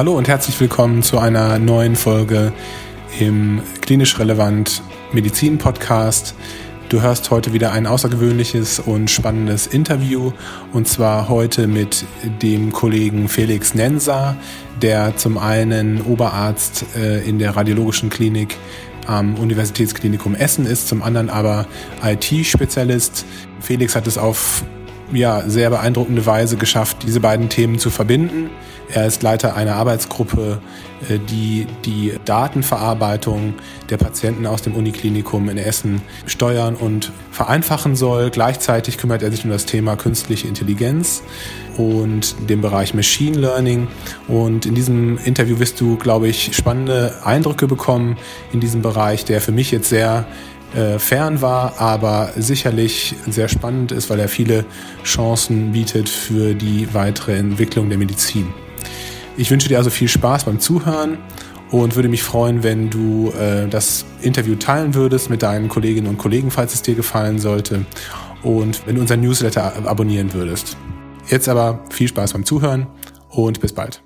[0.00, 2.54] Hallo und herzlich willkommen zu einer neuen Folge
[3.18, 4.82] im Klinisch Relevant
[5.12, 6.34] Medizin Podcast.
[6.88, 10.32] Du hörst heute wieder ein außergewöhnliches und spannendes Interview
[10.72, 12.06] und zwar heute mit
[12.40, 14.36] dem Kollegen Felix Nenser,
[14.80, 18.56] der zum einen Oberarzt äh, in der radiologischen Klinik
[19.06, 21.66] am Universitätsklinikum Essen ist, zum anderen aber
[22.02, 23.26] IT-Spezialist.
[23.60, 24.64] Felix hat es auf
[25.12, 28.50] ja, sehr beeindruckende Weise geschafft, diese beiden Themen zu verbinden.
[28.92, 30.60] Er ist Leiter einer Arbeitsgruppe,
[31.08, 33.54] äh, die die Datenverarbeitung
[33.88, 38.30] der Patienten aus dem Uniklinikum in Essen steuern und vereinfachen soll.
[38.30, 41.22] Gleichzeitig kümmert er sich um das Thema künstliche Intelligenz
[41.76, 43.86] und den Bereich Machine Learning.
[44.26, 48.16] Und in diesem Interview wirst du, glaube ich, spannende Eindrücke bekommen
[48.52, 50.26] in diesem Bereich, der für mich jetzt sehr
[50.74, 54.64] äh, fern war, aber sicherlich sehr spannend ist, weil er viele
[55.04, 58.52] Chancen bietet für die weitere Entwicklung der Medizin.
[59.36, 61.18] Ich wünsche dir also viel Spaß beim Zuhören
[61.70, 66.18] und würde mich freuen, wenn du äh, das Interview teilen würdest mit deinen Kolleginnen und
[66.18, 67.86] Kollegen, falls es dir gefallen sollte
[68.42, 70.76] und wenn du unseren Newsletter abonnieren würdest.
[71.28, 72.86] Jetzt aber viel Spaß beim Zuhören
[73.28, 74.02] und bis bald.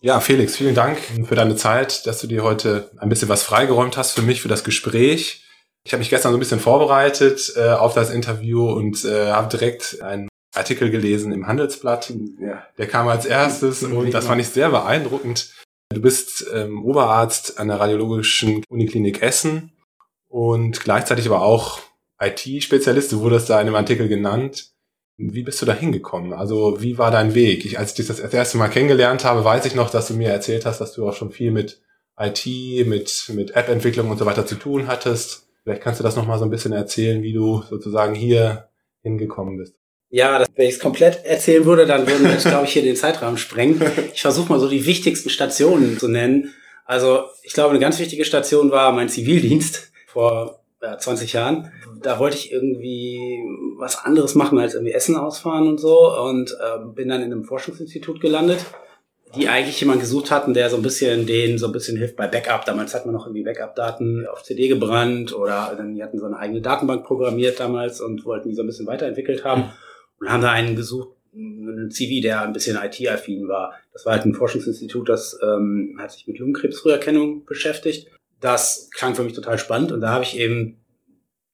[0.00, 3.96] Ja, Felix, vielen Dank für deine Zeit, dass du dir heute ein bisschen was freigeräumt
[3.96, 5.45] hast für mich, für das Gespräch.
[5.86, 9.48] Ich habe mich gestern so ein bisschen vorbereitet äh, auf das Interview und äh, habe
[9.56, 12.12] direkt einen Artikel gelesen im Handelsblatt.
[12.40, 12.66] Ja.
[12.76, 15.54] Der kam als erstes und das fand ich sehr beeindruckend.
[15.94, 19.70] Du bist ähm, Oberarzt an der Radiologischen Uniklinik Essen
[20.26, 21.78] und gleichzeitig aber auch
[22.20, 23.12] IT-Spezialist.
[23.12, 24.72] Du wurdest da in einem Artikel genannt.
[25.18, 26.32] Wie bist du da hingekommen?
[26.32, 27.64] Also wie war dein Weg?
[27.64, 30.14] Ich, als ich dich das, das erste Mal kennengelernt habe, weiß ich noch, dass du
[30.14, 31.80] mir erzählt hast, dass du auch schon viel mit
[32.18, 32.44] IT,
[32.88, 35.45] mit, mit App-Entwicklung und so weiter zu tun hattest.
[35.66, 38.68] Vielleicht kannst du das nochmal so ein bisschen erzählen, wie du sozusagen hier
[39.02, 39.74] hingekommen bist.
[40.10, 42.94] Ja, das, wenn ich es komplett erzählen würde, dann würden wir, glaube ich, hier den
[42.94, 43.82] Zeitrahmen sprengen.
[44.14, 46.54] Ich versuche mal so die wichtigsten Stationen zu nennen.
[46.84, 51.72] Also ich glaube, eine ganz wichtige Station war mein Zivildienst vor ja, 20 Jahren.
[52.00, 53.42] Da wollte ich irgendwie
[53.76, 57.42] was anderes machen als irgendwie Essen ausfahren und so und äh, bin dann in einem
[57.42, 58.64] Forschungsinstitut gelandet
[59.34, 62.28] die eigentlich jemand gesucht hatten, der so ein bisschen denen so ein bisschen hilft bei
[62.28, 62.64] Backup.
[62.64, 66.38] Damals hat man noch irgendwie Backup-Daten auf CD gebrannt oder dann die hatten so eine
[66.38, 69.72] eigene Datenbank programmiert damals und wollten die so ein bisschen weiterentwickelt haben
[70.20, 73.74] und haben da einen gesucht, einen CV, der ein bisschen IT-affin war.
[73.92, 78.08] Das war halt ein Forschungsinstitut, das ähm, hat sich mit Lungenkrebsfrüherkennung beschäftigt.
[78.40, 80.78] Das klang für mich total spannend und da habe ich eben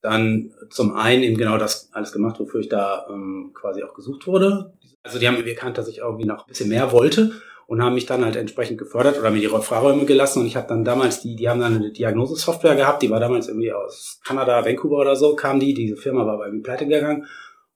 [0.03, 4.27] dann zum einen eben genau das alles gemacht, wofür ich da ähm, quasi auch gesucht
[4.27, 4.73] wurde.
[5.05, 7.33] Also die haben irgendwie erkannt, dass ich irgendwie noch ein bisschen mehr wollte
[7.67, 10.41] und haben mich dann halt entsprechend gefördert oder mir die Freiräume gelassen.
[10.41, 13.49] Und ich habe dann damals die, die haben dann eine Diagnosesoftware gehabt, die war damals
[13.49, 17.27] irgendwie aus Kanada, Vancouver oder so, kam die, diese Firma war bei mir pleite gegangen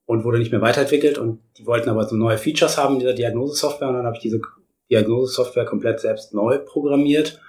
[0.05, 1.17] und wurde nicht mehr weiterentwickelt.
[1.17, 3.89] Und die wollten aber so neue Features haben in dieser Diagnosesoftware.
[3.89, 4.39] Und dann habe ich diese
[4.89, 7.39] Diagnosesoftware komplett selbst neu programmiert,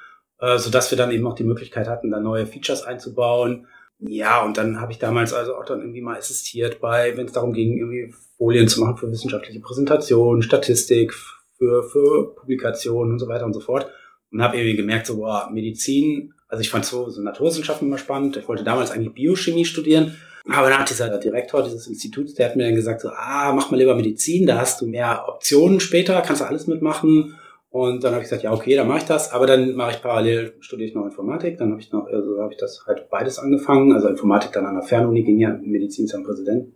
[0.41, 3.67] äh, sodass wir dann eben auch die Möglichkeit hatten, da neue Features einzubauen.
[4.01, 7.33] Ja, und dann habe ich damals also auch dann irgendwie mal assistiert bei, wenn es
[7.33, 11.13] darum ging, irgendwie Folien zu machen für wissenschaftliche Präsentationen, Statistik,
[11.59, 13.91] für, für Publikationen und so weiter und so fort.
[14.31, 18.37] Und habe irgendwie gemerkt, so, boah, Medizin, also ich fand so, so Naturwissenschaften immer spannend.
[18.37, 20.17] Ich wollte damals eigentlich Biochemie studieren.
[20.51, 23.71] Aber dann hat dieser Direktor dieses Instituts, der hat mir dann gesagt, so, ah, mach
[23.71, 27.37] mal lieber Medizin, da hast du mehr Optionen später, kannst du alles mitmachen.
[27.71, 29.31] Und dann habe ich gesagt, ja, okay, dann mache ich das.
[29.31, 31.59] Aber dann mache ich parallel, studiere ich noch Informatik.
[31.59, 33.93] Dann habe ich noch, also habe ich das halt beides angefangen.
[33.93, 36.25] Also Informatik dann an der Fernuni ging ja Medizin ist ja ein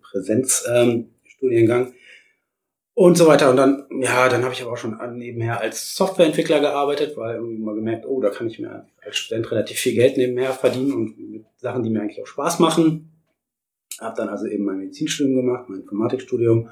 [0.03, 1.87] Präsenzstudiengang.
[1.87, 1.93] Ähm,
[2.95, 3.51] und so weiter.
[3.51, 7.63] Und dann, ja, dann habe ich aber auch schon nebenher als Softwareentwickler gearbeitet, weil irgendwie
[7.63, 11.19] mal gemerkt, oh, da kann ich mir als Student relativ viel Geld nebenher verdienen und
[11.19, 13.11] mit Sachen, die mir eigentlich auch Spaß machen.
[14.01, 16.69] Habe dann also eben mein Medizinstudium gemacht, mein Informatikstudium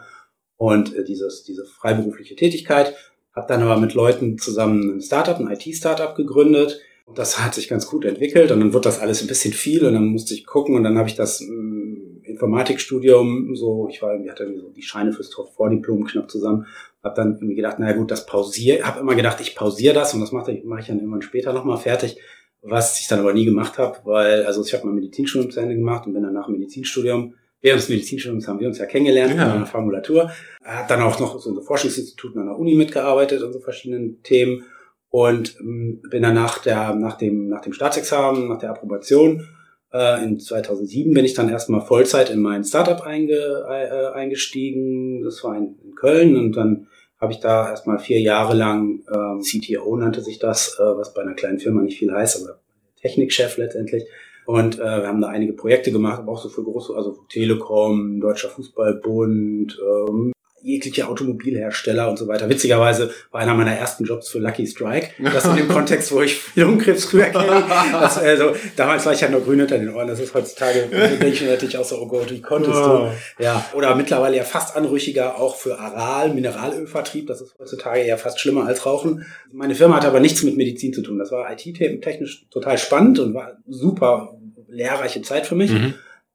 [0.57, 2.95] und äh, dieses, diese freiberufliche Tätigkeit.
[3.35, 6.81] Habe dann aber mit Leuten zusammen ein Startup, ein IT-Startup gegründet.
[7.07, 9.85] Und das hat sich ganz gut entwickelt und dann wird das alles ein bisschen viel
[9.85, 12.10] und dann musste ich gucken und dann habe ich das mm,
[12.41, 16.67] Informatikstudium, so, ich war irgendwie, hatte irgendwie so die Scheine fürs Vordiplom knapp zusammen,
[17.03, 20.21] habe dann irgendwie gedacht, naja gut, das pausiere, habe immer gedacht, ich pausiere das und
[20.21, 22.19] das mache ich, mach ich dann irgendwann später nochmal fertig,
[22.63, 25.77] was ich dann aber nie gemacht habe, weil, also ich habe mein Medizinstudium zu Ende
[25.77, 29.35] gemacht und bin dann nach dem Medizinstudium, während des Medizinstudiums haben wir uns ja kennengelernt
[29.35, 29.45] ja.
[29.45, 30.31] in einer Formulatur,
[30.65, 34.65] habe dann auch noch so ein Forschungsinstitut an der Uni mitgearbeitet und so verschiedenen Themen
[35.11, 39.47] und ähm, bin dann nach der, nach dem, nach dem Staatsexamen, nach der Approbation
[39.93, 45.23] äh, in 2007 bin ich dann erstmal Vollzeit in mein Startup einge, äh, eingestiegen.
[45.23, 46.87] Das war in, in Köln und dann
[47.21, 51.23] habe ich da erstmal vier Jahre lang ähm, CTO nannte sich das, äh, was bei
[51.23, 52.61] einer kleinen Firma nicht viel heißt, aber
[53.01, 54.05] Technikchef letztendlich.
[54.47, 58.21] Und äh, wir haben da einige Projekte gemacht, aber auch so für große, also Telekom,
[58.21, 62.49] Deutscher Fußballbund, ähm, jegliche Automobilhersteller und so weiter.
[62.49, 65.11] Witzigerweise war einer meiner ersten Jobs für Lucky Strike.
[65.23, 67.65] Das in dem Kontext, wo ich Lungenkrebs früher kenne.
[67.93, 70.09] Das, also, damals war ich ja nur grün hinter den Ohren.
[70.09, 73.11] Das ist heutzutage, denke ich natürlich auch so, oh Gott, wie konntest du?
[73.39, 77.27] Ja, oder mittlerweile ja fast anrüchiger auch für Aral, Mineralölvertrieb.
[77.27, 79.27] Das ist heutzutage ja fast schlimmer als Rauchen.
[79.53, 81.19] Meine Firma hatte aber nichts mit Medizin zu tun.
[81.19, 84.35] Das war IT-technisch total spannend und war super
[84.69, 85.73] lehrreiche Zeit für mich.
[85.73, 85.95] Mhm.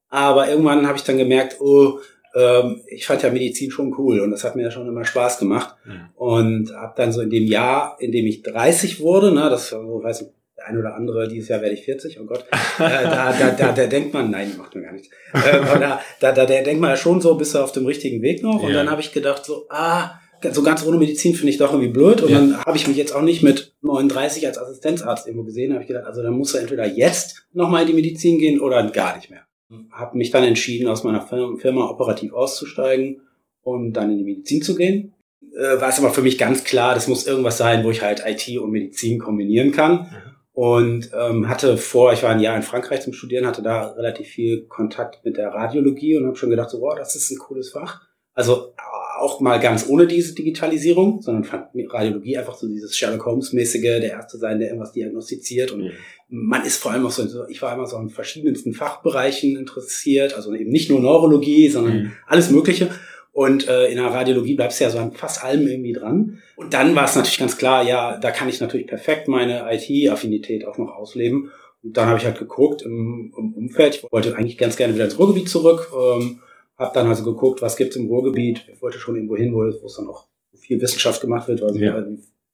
[0.10, 2.00] Aber irgendwann habe ich dann gemerkt, oh,
[2.36, 5.40] ähm, ich fand ja Medizin schon cool und das hat mir ja schon immer Spaß
[5.40, 5.76] gemacht.
[5.86, 6.10] Mhm.
[6.16, 10.04] Und habe dann so in dem Jahr, in dem ich 30 wurde, ne, das so,
[10.04, 10.28] weiß ich,
[10.58, 12.46] der ein oder andere, dieses Jahr werde ich 40, oh Gott,
[12.80, 15.10] äh, da, da, da, da denkt man, nein, macht man gar nicht.
[15.34, 18.22] Äh, da, da, da, da denkt man ja schon so, bist du auf dem richtigen
[18.22, 18.62] Weg noch.
[18.62, 18.76] Und ja.
[18.76, 20.20] dann habe ich gedacht, so, ah,
[20.52, 22.22] so ganz ohne Medizin finde ich doch irgendwie blöd.
[22.22, 22.40] Und ja.
[22.40, 25.74] dann habe ich mich jetzt auch nicht mit 39 als Assistenzarzt irgendwo gesehen.
[25.74, 28.84] habe ich gedacht, also dann muss er entweder jetzt nochmal in die Medizin gehen oder
[28.92, 29.46] gar nicht mehr
[29.92, 33.22] habe mich dann entschieden, aus meiner Firma operativ auszusteigen
[33.62, 35.14] und dann in die Medizin zu gehen.
[35.56, 38.24] Äh, war es aber für mich ganz klar, das muss irgendwas sein, wo ich halt
[38.26, 39.94] IT und Medizin kombinieren kann.
[39.94, 40.36] Mhm.
[40.54, 44.28] Und ähm, hatte vor, ich war ein Jahr in Frankreich zum Studieren, hatte da relativ
[44.28, 47.72] viel Kontakt mit der Radiologie und habe schon gedacht, so, wow, das ist ein cooles
[47.72, 48.02] Fach.
[48.34, 48.74] Also
[49.18, 54.12] auch mal ganz ohne diese Digitalisierung, sondern fand Radiologie einfach so dieses Sherlock Holmes-mäßige, der
[54.12, 55.92] Erste sein, der irgendwas diagnostiziert und mhm
[56.30, 60.54] man ist vor allem auch so, ich war immer so in verschiedensten Fachbereichen interessiert, also
[60.54, 62.12] eben nicht nur Neurologie, sondern mhm.
[62.28, 62.90] alles Mögliche.
[63.32, 66.40] Und äh, in der Radiologie bleibst du ja so an fast allem irgendwie dran.
[66.56, 70.66] Und dann war es natürlich ganz klar, ja, da kann ich natürlich perfekt meine IT-Affinität
[70.66, 71.52] auch noch ausleben.
[71.84, 73.96] Und dann habe ich halt geguckt im, im, Umfeld.
[73.96, 75.92] Ich wollte eigentlich ganz gerne wieder ins Ruhrgebiet zurück.
[75.94, 76.40] Ähm,
[76.78, 78.66] habe dann also geguckt, was gibt's im Ruhrgebiet.
[78.72, 81.80] Ich wollte schon irgendwo hin, wo, wo es dann auch viel Wissenschaft gemacht wird, also
[81.80, 82.06] ja.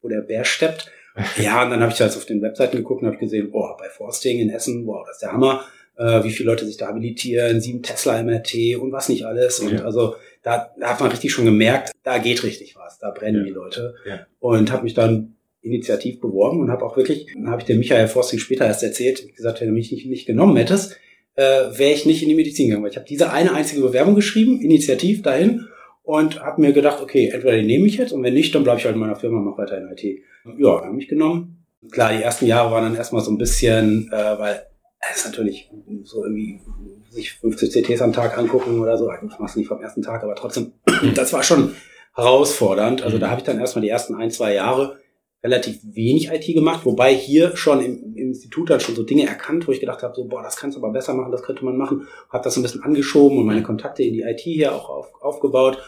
[0.01, 0.91] wo der Bär steppt.
[1.38, 3.89] Ja, und dann habe ich halt auf den Webseiten geguckt und habe gesehen, boah, bei
[3.89, 5.65] Forsting in Essen, wow, das ist der Hammer,
[5.97, 9.59] äh, wie viele Leute sich da habilitieren, sieben Tesla MRT und was nicht alles.
[9.59, 9.83] Und ja.
[9.83, 13.44] also da, da hat man richtig schon gemerkt, da geht richtig was, da brennen ja.
[13.44, 13.95] die Leute.
[14.06, 14.25] Ja.
[14.39, 18.07] Und habe mich dann initiativ beworben und habe auch wirklich, dann habe ich dem Michael
[18.07, 20.97] Forsting später erst erzählt, gesagt, wenn du mich nicht, nicht genommen hättest,
[21.35, 22.83] äh, wäre ich nicht in die Medizin gegangen.
[22.83, 25.67] Weil ich habe diese eine einzige Bewerbung geschrieben, initiativ dahin
[26.03, 28.79] und habe mir gedacht, okay, entweder die nehme ich jetzt und wenn nicht, dann bleibe
[28.79, 30.03] ich halt in meiner Firma, mache weiter in IT.
[30.57, 31.65] Ja, dann habe ich genommen.
[31.91, 34.65] Klar, die ersten Jahre waren dann erstmal so ein bisschen, äh, weil
[35.09, 35.71] es ist natürlich
[36.03, 36.59] so irgendwie
[37.09, 39.11] sich 50 CTs am Tag angucken oder so.
[39.11, 40.73] Ich mach's nicht vom ersten Tag, aber trotzdem,
[41.15, 41.75] das war schon
[42.15, 43.01] herausfordernd.
[43.01, 44.99] Also da habe ich dann erstmal die ersten ein, zwei Jahre
[45.43, 49.67] relativ wenig IT gemacht, wobei hier schon im, im Institut dann schon so Dinge erkannt,
[49.67, 51.77] wo ich gedacht habe, so, boah, das kannst du aber besser machen, das könnte man
[51.77, 52.07] machen.
[52.29, 55.79] Habe das ein bisschen angeschoben und meine Kontakte in die IT hier auch auf, aufgebaut.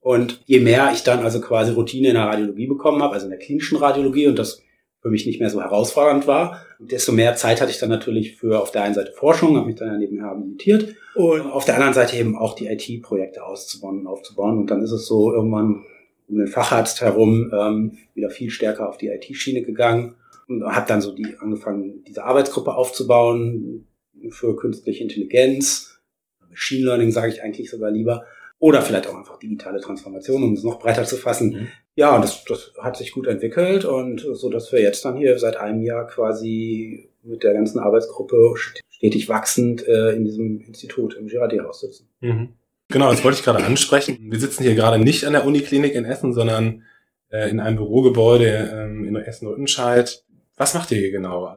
[0.00, 3.30] Und je mehr ich dann also quasi Routine in der Radiologie bekommen habe, also in
[3.30, 4.62] der klinischen Radiologie und das
[5.00, 8.60] für mich nicht mehr so herausfordernd war, desto mehr Zeit hatte ich dann natürlich für
[8.60, 12.16] auf der einen Seite Forschung, habe mich dann nebenher habilitiert und auf der anderen Seite
[12.16, 14.58] eben auch die IT-Projekte auszubauen und aufzubauen.
[14.58, 15.84] Und dann ist es so irgendwann
[16.28, 20.14] um den Facharzt herum ähm, wieder viel stärker auf die IT-Schiene gegangen
[20.48, 23.86] und habe dann so die angefangen, diese Arbeitsgruppe aufzubauen
[24.30, 26.00] für künstliche Intelligenz,
[26.48, 28.24] Machine Learning sage ich eigentlich sogar lieber
[28.58, 31.50] oder vielleicht auch einfach digitale Transformation, um es noch breiter zu fassen.
[31.50, 31.68] Mhm.
[31.96, 35.38] Ja, und das, das hat sich gut entwickelt und so, dass wir jetzt dann hier
[35.38, 38.54] seit einem Jahr quasi mit der ganzen Arbeitsgruppe
[38.88, 42.08] stetig wachsend äh, in diesem Institut im Girardier-Haus sitzen.
[42.20, 42.50] Mhm.
[42.92, 44.18] Genau, das wollte ich gerade ansprechen.
[44.30, 46.84] Wir sitzen hier gerade nicht an der Uniklinik in Essen, sondern
[47.30, 50.22] äh, in einem Bürogebäude ähm, in Essen-Rüttenscheid.
[50.56, 51.56] Was macht ihr hier genau?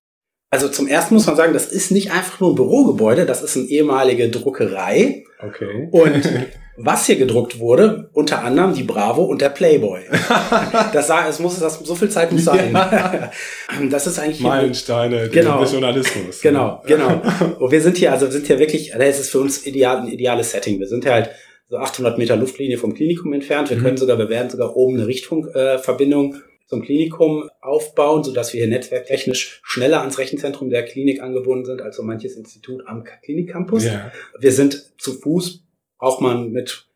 [0.50, 3.58] Also zum ersten muss man sagen, das ist nicht einfach nur ein Bürogebäude, das ist
[3.58, 5.26] eine ehemalige Druckerei.
[5.40, 5.90] Okay.
[5.92, 6.24] Und
[6.78, 10.02] was hier gedruckt wurde, unter anderem die Bravo und der Playboy.
[10.94, 12.74] das, es muss, das, so viel Zeit muss sein.
[12.74, 13.32] Ja.
[13.90, 16.42] Das ist eigentlich Meilensteine genau, des Journalismus.
[16.42, 17.22] Genau, genau.
[17.60, 20.52] Und wir sind hier, also sind hier wirklich, das ist für uns ideal, ein ideales
[20.52, 20.80] Setting.
[20.80, 21.32] Wir sind hier halt
[21.68, 23.70] so 800 Meter Luftlinie vom Klinikum entfernt.
[23.70, 23.84] Wir mhm.
[23.84, 28.70] können sogar, wir werden sogar oben eine Richtfunkverbindung äh, zum Klinikum aufbauen, sodass wir hier
[28.70, 33.86] netzwerktechnisch schneller ans Rechenzentrum der Klinik angebunden sind als so manches Institut am Klinikcampus.
[33.86, 34.12] Ja.
[34.40, 35.65] Wir sind zu Fuß
[35.98, 36.88] braucht man mit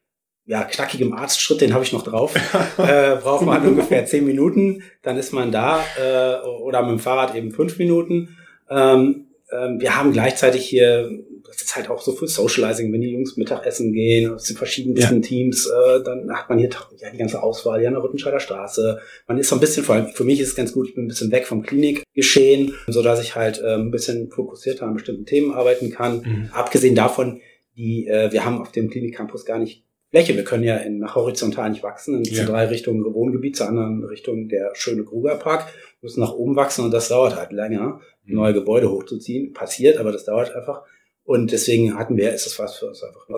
[0.50, 2.34] ja, knackigem Arztschritt, den habe ich noch drauf,
[2.80, 7.36] äh, braucht man ungefähr zehn Minuten, dann ist man da äh, oder mit dem Fahrrad
[7.36, 8.36] eben fünf Minuten.
[8.68, 11.10] Ähm, ähm, wir haben gleichzeitig hier,
[11.46, 15.22] das ist halt auch so für Socializing, wenn die Jungs Mittagessen gehen, aus den verschiedensten
[15.22, 15.22] ja.
[15.22, 19.00] Teams, äh, dann hat man hier ja, die ganze Auswahl, ja, an der Rüttenscheider Straße.
[19.28, 21.06] Man ist so ein bisschen, vor allem für mich ist es ganz gut, ich bin
[21.06, 25.26] ein bisschen weg vom Klinikgeschehen, so dass ich halt äh, ein bisschen fokussierter an bestimmten
[25.26, 26.22] Themen arbeiten kann.
[26.22, 26.50] Mhm.
[26.54, 27.42] Abgesehen davon,
[27.80, 30.36] die, äh, wir haben auf dem Klinikcampus gar nicht Fläche.
[30.36, 32.46] Wir können ja in, nach horizontal nicht wachsen, in ja.
[32.46, 35.68] drei Richtungen Wohngebiet, zur anderen Richtung der schöne Grugerpark.
[35.68, 38.36] Wir müssen nach oben wachsen und das dauert halt länger, mhm.
[38.36, 39.54] neue Gebäude hochzuziehen.
[39.54, 40.84] Passiert, aber das dauert einfach.
[41.24, 43.38] Und deswegen hatten wir, ist das was für uns einfach eine.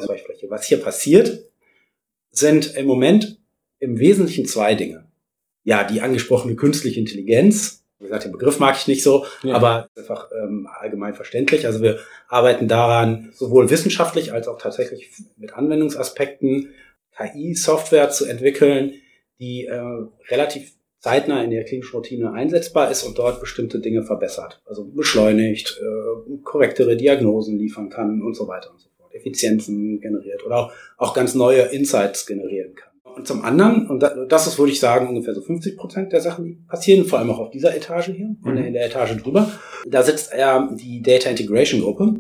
[0.50, 1.46] Was hier passiert,
[2.32, 3.40] sind im Moment
[3.80, 5.06] im Wesentlichen zwei Dinge.
[5.64, 7.81] Ja, die angesprochene künstliche Intelligenz.
[8.02, 9.54] Wie gesagt, den Begriff mag ich nicht so, ja.
[9.54, 11.68] aber einfach ähm, allgemein verständlich.
[11.68, 16.74] Also wir arbeiten daran, sowohl wissenschaftlich als auch tatsächlich mit Anwendungsaspekten
[17.16, 18.94] KI-Software zu entwickeln,
[19.40, 19.82] die äh,
[20.30, 24.62] relativ zeitnah in der klinischen Routine einsetzbar ist und dort bestimmte Dinge verbessert.
[24.66, 29.14] Also beschleunigt, äh, korrektere Diagnosen liefern kann und so weiter und so fort.
[29.14, 32.91] Effizienzen generiert oder auch, auch ganz neue Insights generieren kann.
[33.16, 36.46] Und zum anderen, und das ist, würde ich sagen, ungefähr so 50 Prozent der Sachen,
[36.46, 38.66] die passieren, vor allem auch auf dieser Etage hier und mhm.
[38.66, 39.52] in der Etage drüber.
[39.86, 42.16] Da sitzt er die Data Integration Gruppe,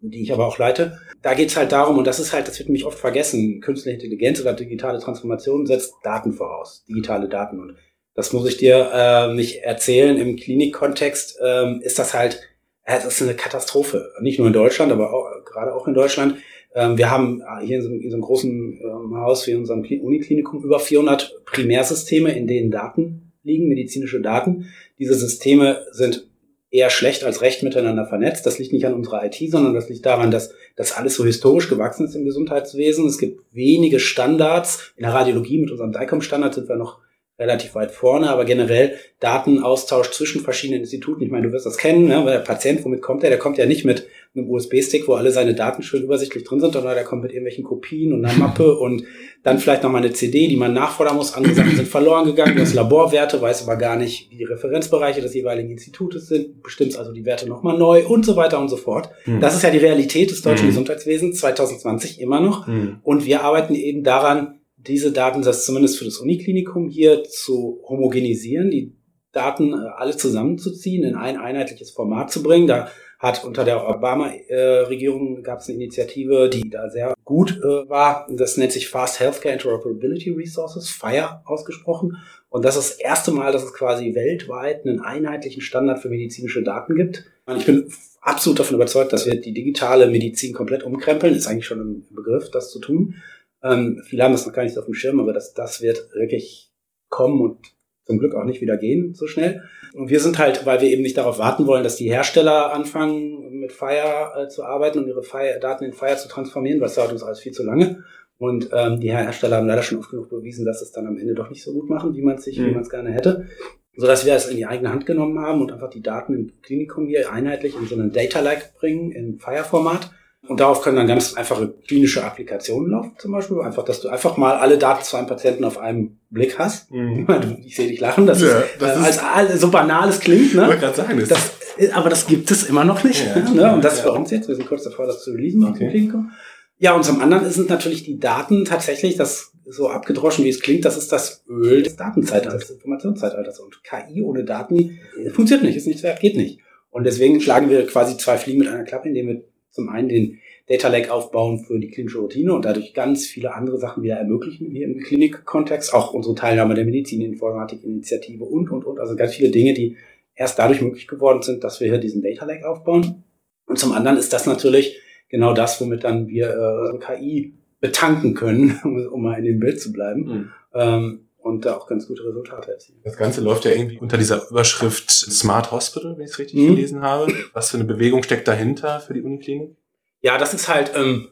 [0.00, 0.98] die ich aber auch leite.
[1.22, 4.40] Da geht's halt darum, und das ist halt, das wird nämlich oft vergessen, künstliche Intelligenz
[4.40, 7.60] oder digitale Transformation setzt Daten voraus, digitale Daten.
[7.60, 7.76] Und
[8.14, 10.16] das muss ich dir äh, nicht erzählen.
[10.16, 12.40] Im Klinikkontext ähm, ist das halt,
[12.84, 14.12] äh, das ist eine Katastrophe.
[14.20, 16.36] Nicht nur in Deutschland, aber auch, gerade auch in Deutschland.
[16.74, 19.80] Ähm, wir haben hier in so, in so einem großen ähm, Haus wie in unserem
[19.80, 24.66] Uniklinikum über 400 Primärsysteme, in denen Daten liegen, medizinische Daten.
[24.98, 26.26] Diese Systeme sind
[26.70, 28.46] eher schlecht als recht miteinander vernetzt.
[28.46, 31.68] Das liegt nicht an unserer IT, sondern das liegt daran, dass das alles so historisch
[31.68, 33.06] gewachsen ist im Gesundheitswesen.
[33.06, 34.92] Es gibt wenige Standards.
[34.96, 36.98] In der Radiologie mit unserem DICOM-Standard sind wir noch
[37.42, 41.22] relativ weit vorne, aber generell Datenaustausch zwischen verschiedenen Instituten.
[41.22, 42.24] Ich meine, du wirst das kennen, ne?
[42.24, 43.30] weil der Patient, womit kommt er?
[43.30, 46.72] Der kommt ja nicht mit einem USB-Stick, wo alle seine Daten schön übersichtlich drin sind,
[46.72, 49.04] sondern der kommt mit irgendwelchen Kopien und einer Mappe und
[49.42, 51.34] dann vielleicht nochmal eine CD, die man nachfordern muss.
[51.34, 55.20] Andere Sachen sind verloren gegangen, du hast Laborwerte, weiß aber gar nicht, wie die Referenzbereiche
[55.20, 58.76] des jeweiligen Institutes sind, bestimmst also die Werte nochmal neu und so weiter und so
[58.76, 59.10] fort.
[59.26, 59.40] Mhm.
[59.40, 60.70] Das ist ja die Realität des deutschen mhm.
[60.70, 62.66] Gesundheitswesens 2020 immer noch.
[62.66, 62.98] Mhm.
[63.02, 68.94] Und wir arbeiten eben daran, diese Datensätze zumindest für das Uniklinikum hier zu homogenisieren, die
[69.32, 72.66] Daten äh, alle zusammenzuziehen, in ein einheitliches Format zu bringen.
[72.66, 78.26] Da hat unter der Obama-Regierung gab es eine Initiative, die da sehr gut äh, war.
[78.28, 82.16] Das nennt sich Fast Healthcare Interoperability Resources, FIRE ausgesprochen.
[82.48, 86.62] Und das ist das erste Mal, dass es quasi weltweit einen einheitlichen Standard für medizinische
[86.62, 87.24] Daten gibt.
[87.56, 87.88] Ich bin
[88.20, 91.34] absolut davon überzeugt, dass wir die digitale Medizin komplett umkrempeln.
[91.34, 93.14] Ist eigentlich schon ein Begriff, das zu tun.
[93.62, 96.72] Ähm, viele haben das noch gar nicht auf dem Schirm, aber das, das wird wirklich
[97.08, 97.58] kommen und
[98.04, 99.62] zum Glück auch nicht wieder gehen so schnell.
[99.94, 103.60] Und wir sind halt, weil wir eben nicht darauf warten wollen, dass die Hersteller anfangen,
[103.60, 106.94] mit Fire äh, zu arbeiten und ihre Fire, Daten in Fire zu transformieren, weil es
[106.94, 108.02] dauert uns alles viel zu lange.
[108.38, 111.34] Und ähm, die Hersteller haben leider schon oft genug bewiesen, dass es dann am Ende
[111.34, 112.66] doch nicht so gut machen, wie man es sich, mhm.
[112.66, 113.46] wie man es gerne hätte.
[113.94, 116.62] So dass wir es in die eigene Hand genommen haben und einfach die Daten im
[116.62, 120.10] Klinikum hier einheitlich in so einen Data Lake bringen, in Fire-Format
[120.48, 123.60] und darauf können dann ganz einfache klinische Applikationen laufen, zum Beispiel.
[123.60, 126.90] Einfach, dass du einfach mal alle Daten zu einem Patienten auf einem Blick hast.
[126.90, 127.26] Mhm.
[127.64, 130.54] Ich sehe dich lachen, das ja, ist, das äh, ist als so banal es klingt,
[130.54, 130.74] ne?
[130.74, 133.24] Ich sagen, das, das aber das gibt es immer noch nicht.
[133.24, 133.74] Ja, ne?
[133.74, 134.10] Und das ja.
[134.10, 134.48] uns jetzt.
[134.48, 135.90] Wir sind kurz davor, das zu releasen okay.
[135.90, 136.32] Klinikum.
[136.78, 140.84] Ja, und zum anderen sind natürlich die Daten tatsächlich, das so abgedroschen, wie es klingt,
[140.84, 143.60] das ist das Öl des Datenzeitalters, des Informationszeitalters.
[143.60, 144.98] Und KI ohne Daten
[145.32, 146.58] funktioniert nicht, ist nichts wert, geht nicht.
[146.90, 150.38] Und deswegen schlagen wir quasi zwei Fliegen mit einer Klappe, indem wir zum einen den
[150.68, 154.70] Data Lake aufbauen für die klinische Routine und dadurch ganz viele andere Sachen wieder ermöglichen
[154.70, 159.74] hier im Klinikkontext, auch unsere Teilnahme der Medizininformatik-Initiative und, und, und, also ganz viele Dinge,
[159.74, 159.96] die
[160.34, 163.24] erst dadurch möglich geworden sind, dass wir hier diesen Data Lake aufbauen.
[163.66, 168.78] Und zum anderen ist das natürlich genau das, womit dann wir äh, KI betanken können,
[169.10, 170.24] um mal in dem Bild zu bleiben.
[170.24, 170.50] Mhm.
[170.74, 173.00] Ähm, und da auch ganz gute Resultate erzielen.
[173.04, 176.76] Das Ganze läuft ja irgendwie unter dieser Überschrift Smart Hospital, wenn ich es richtig mhm.
[176.76, 177.32] gelesen habe.
[177.52, 179.76] Was für eine Bewegung steckt dahinter für die Uniklinik?
[180.20, 181.28] Ja, das ist halt, ähm,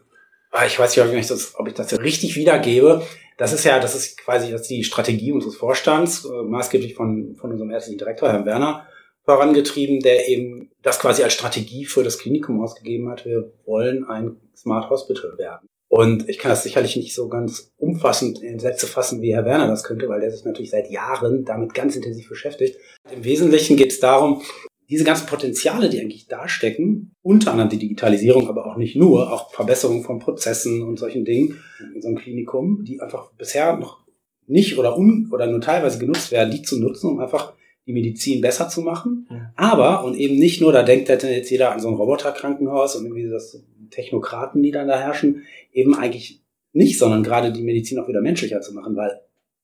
[0.50, 1.06] ah, ich weiß nicht,
[1.54, 3.02] ob ich das richtig wiedergebe.
[3.38, 7.36] Das ist ja, das ist quasi das ist die Strategie unseres Vorstands, äh, maßgeblich von,
[7.36, 8.86] von unserem ärztlichen Direktor, Herrn Werner,
[9.24, 13.24] vorangetrieben, der eben das quasi als Strategie für das Klinikum ausgegeben hat.
[13.24, 15.69] Wir wollen ein Smart Hospital werden.
[15.90, 19.66] Und ich kann das sicherlich nicht so ganz umfassend in Sätze fassen, wie Herr Werner
[19.66, 22.76] das könnte, weil der sich natürlich seit Jahren damit ganz intensiv beschäftigt.
[23.12, 24.40] Im Wesentlichen geht es darum,
[24.88, 29.32] diese ganzen Potenziale, die eigentlich da stecken, unter anderem die Digitalisierung, aber auch nicht nur,
[29.32, 31.60] auch Verbesserung von Prozessen und solchen Dingen
[31.92, 33.98] in so einem Klinikum, die einfach bisher noch
[34.46, 37.54] nicht oder un oder nur teilweise genutzt werden, die zu nutzen, um einfach
[37.86, 39.26] die Medizin besser zu machen.
[39.56, 43.28] Aber, und eben nicht nur, da denkt jetzt jeder an so ein Roboterkrankenhaus und irgendwie
[43.28, 46.40] das Technokraten, die dann da herrschen, eben eigentlich
[46.72, 49.20] nicht, sondern gerade die Medizin auch wieder menschlicher zu machen, weil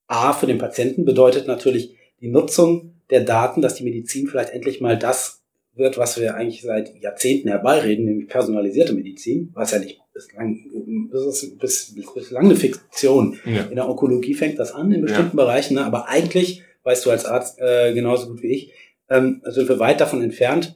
[0.07, 4.81] A, für den Patienten bedeutet natürlich die Nutzung der Daten, dass die Medizin vielleicht endlich
[4.81, 5.43] mal das
[5.75, 11.55] wird, was wir eigentlich seit Jahrzehnten herbeireden, nämlich personalisierte Medizin, was ja nicht bislang, bis,
[11.57, 13.39] bis, bislang eine Fiktion.
[13.45, 13.63] Ja.
[13.63, 15.43] In der Onkologie fängt das an in bestimmten ja.
[15.43, 15.85] Bereichen, ne?
[15.85, 18.71] aber eigentlich, weißt du als Arzt äh, genauso gut wie ich,
[19.09, 20.75] ähm, sind wir weit davon entfernt,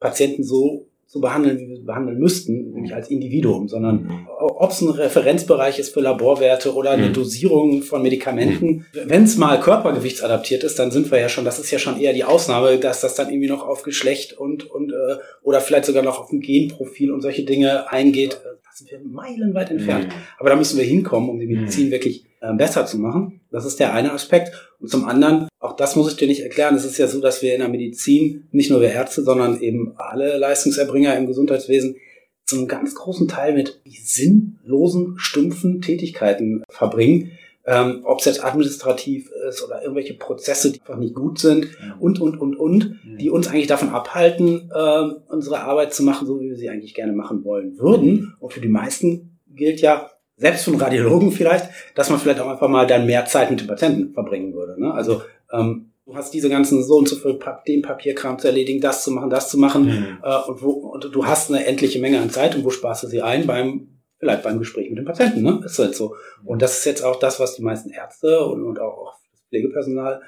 [0.00, 4.28] Patienten so zu behandeln, wie wir behandeln müssten, nämlich als Individuum, sondern mhm.
[4.38, 7.14] ob es ein Referenzbereich ist für Laborwerte oder eine mhm.
[7.14, 8.84] Dosierung von Medikamenten.
[9.06, 12.12] Wenn es mal körpergewichtsadaptiert ist, dann sind wir ja schon, das ist ja schon eher
[12.12, 16.02] die Ausnahme, dass das dann irgendwie noch auf Geschlecht und, und äh, oder vielleicht sogar
[16.02, 18.42] noch auf ein Genprofil und solche Dinge eingeht.
[18.44, 20.08] Da sind wir meilenweit entfernt.
[20.08, 20.12] Mhm.
[20.38, 23.40] Aber da müssen wir hinkommen, um die Medizin wirklich besser zu machen.
[23.50, 24.52] Das ist der eine Aspekt.
[24.80, 27.42] Und zum anderen, auch das muss ich dir nicht erklären, es ist ja so, dass
[27.42, 31.96] wir in der Medizin, nicht nur wir Ärzte, sondern eben alle Leistungserbringer im Gesundheitswesen,
[32.44, 37.32] zu einem ganz großen Teil mit sinnlosen, stumpfen Tätigkeiten verbringen.
[37.66, 42.00] Ähm, Ob es jetzt administrativ ist oder irgendwelche Prozesse, die einfach nicht gut sind mhm.
[42.00, 43.18] und, und, und, und, mhm.
[43.18, 46.94] die uns eigentlich davon abhalten, äh, unsere Arbeit zu machen, so wie wir sie eigentlich
[46.94, 48.34] gerne machen wollen würden.
[48.40, 52.68] Und für die meisten gilt ja, selbst einen Radiologen vielleicht, dass man vielleicht auch einfach
[52.68, 54.80] mal dann mehr Zeit mit dem Patienten verbringen würde.
[54.80, 54.94] Ne?
[54.94, 58.80] Also ähm, du hast diese ganzen so und so viel pa den Papierkram zu erledigen,
[58.80, 60.18] das zu machen, das zu machen mhm.
[60.22, 63.08] äh, und, wo, und du hast eine endliche Menge an Zeit und wo sparst du
[63.08, 63.46] sie ein?
[63.46, 65.60] Beim vielleicht beim Gespräch mit dem Patienten, ne?
[65.64, 66.16] Ist halt so.
[66.44, 69.42] Und das ist jetzt auch das, was die meisten Ärzte und, und auch, auch das
[69.48, 70.20] Pflegepersonal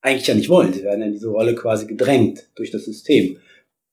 [0.00, 0.72] eigentlich ja nicht wollen.
[0.72, 3.38] Sie werden in diese Rolle quasi gedrängt durch das System.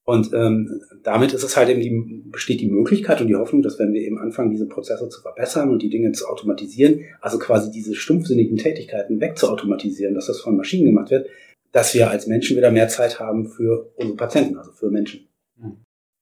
[0.05, 3.79] Und ähm, damit ist es halt eben die, besteht die Möglichkeit und die Hoffnung, dass
[3.79, 7.71] wenn wir eben anfangen, diese Prozesse zu verbessern und die Dinge zu automatisieren, also quasi
[7.71, 11.27] diese stumpfsinnigen Tätigkeiten wegzuautomatisieren, dass das von Maschinen gemacht wird,
[11.71, 15.27] dass wir als Menschen wieder mehr Zeit haben für unsere Patienten, also für Menschen.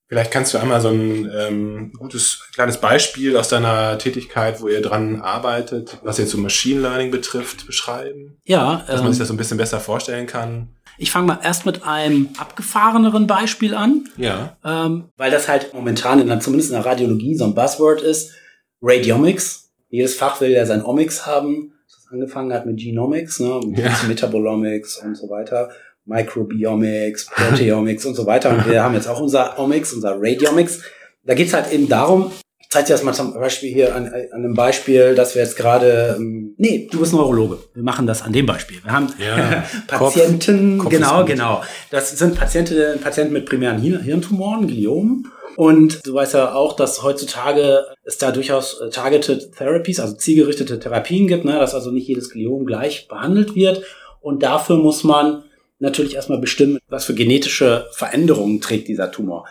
[0.06, 4.82] Vielleicht kannst du einmal so ein ähm, gutes kleines Beispiel aus deiner Tätigkeit, wo ihr
[4.82, 8.36] dran arbeitet, was jetzt so Machine Learning betrifft, beschreiben.
[8.44, 10.68] Ja, dass man sich ähm, das so ein bisschen besser vorstellen kann.
[10.98, 14.08] Ich fange mal erst mit einem abgefahreneren Beispiel an.
[14.16, 14.56] Ja.
[14.64, 18.32] Ähm, weil das halt momentan in, zumindest in der Radiologie so ein Buzzword ist.
[18.80, 19.72] Radiomics.
[19.88, 21.72] Jedes Fach will ja sein Omics haben.
[21.86, 23.92] Das angefangen hat mit Genomics, ne, ja.
[24.08, 25.70] Metabolomics und so weiter.
[26.06, 28.50] Microbiomics, Proteomics und so weiter.
[28.50, 30.82] Und wir haben jetzt auch unser Omics, unser Radiomics.
[31.24, 32.30] Da geht's halt eben darum,
[32.74, 36.16] zeige dir das mal zum Beispiel hier an, an einem Beispiel, dass wir jetzt gerade,
[36.18, 37.58] ähm, nee, du bist Neurologe.
[37.72, 38.82] Wir machen das an dem Beispiel.
[38.82, 41.62] Wir haben ja, Patienten, Kopf, Kopf genau, genau.
[41.92, 45.30] Das sind Patienten, Patienten mit primären Hirntumoren, Gliomen.
[45.54, 50.80] Und du weißt ja auch, dass heutzutage es da durchaus äh, Targeted Therapies, also zielgerichtete
[50.80, 53.84] Therapien gibt, ne, dass also nicht jedes Gliom gleich behandelt wird.
[54.20, 55.44] Und dafür muss man
[55.78, 59.46] natürlich erstmal bestimmen, was für genetische Veränderungen trägt dieser Tumor.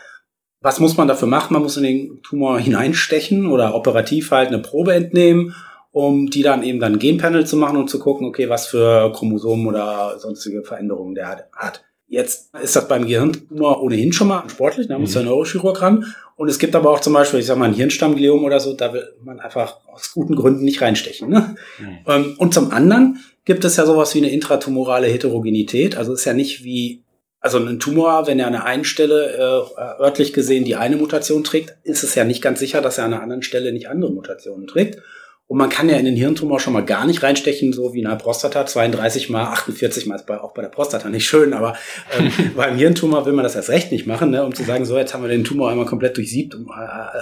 [0.64, 1.54] Was muss man dafür machen?
[1.54, 5.54] Man muss in den Tumor hineinstechen oder operativ halt eine Probe entnehmen,
[5.92, 9.68] um die dann eben dann Genpanel zu machen und zu gucken, okay, was für Chromosomen
[9.68, 11.84] oder sonstige Veränderungen der hat.
[12.08, 15.14] Jetzt ist das beim Gehirntumor ohnehin schon mal sportlich, da muss mhm.
[15.14, 16.06] der Neurochirurg ran.
[16.36, 18.94] Und es gibt aber auch zum Beispiel, ich sag mal, ein Hirnstammgliom oder so, da
[18.94, 21.30] will man einfach aus guten Gründen nicht reinstechen.
[21.30, 21.56] Ne?
[21.80, 22.36] Mhm.
[22.38, 25.98] Und zum anderen gibt es ja sowas wie eine intratumorale Heterogenität.
[25.98, 27.03] Also ist ja nicht wie
[27.44, 29.34] also ein Tumor, wenn er an der einen Stelle
[29.78, 33.04] äh, örtlich gesehen die eine Mutation trägt, ist es ja nicht ganz sicher, dass er
[33.04, 35.02] an einer anderen Stelle nicht andere Mutationen trägt.
[35.48, 38.08] Und man kann ja in den Hirntumor schon mal gar nicht reinstechen, so wie in
[38.08, 41.76] der Prostata, 32 mal 48 mal ist bei, auch bei der Prostata nicht schön, aber
[42.18, 44.98] ähm, beim Hirntumor will man das erst recht nicht machen, ne, um zu sagen, so
[44.98, 46.72] jetzt haben wir den Tumor einmal komplett durchsiebt, um äh,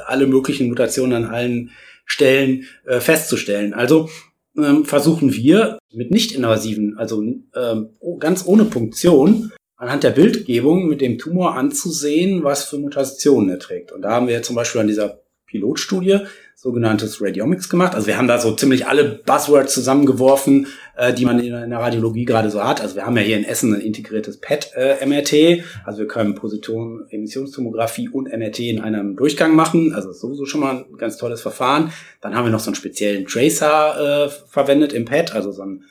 [0.05, 1.71] alle möglichen Mutationen an allen
[2.05, 3.73] Stellen äh, festzustellen.
[3.73, 4.07] Also
[4.55, 11.01] ähm, versuchen wir mit nicht invasiven, also ähm, ganz ohne Punktion, anhand der Bildgebung mit
[11.01, 13.91] dem Tumor anzusehen, was für Mutationen er trägt.
[13.91, 16.19] Und da haben wir zum Beispiel an dieser Pilotstudie
[16.55, 17.95] sogenanntes Radiomics gemacht.
[17.95, 21.79] Also wir haben da so ziemlich alle Buzzwords zusammengeworfen, äh, die man in, in, der
[21.79, 22.79] Radiologie gerade so hat.
[22.79, 25.33] Also wir haben ja hier in Essen ein integriertes PET-MRT.
[25.33, 29.95] Äh, also wir können Position, Emissionstomographie und MRT in einem Durchgang machen.
[29.95, 31.91] Also sowieso schon mal ein ganz tolles Verfahren.
[32.21, 35.85] Dann haben wir noch so einen speziellen Tracer äh, verwendet im PET, also so ein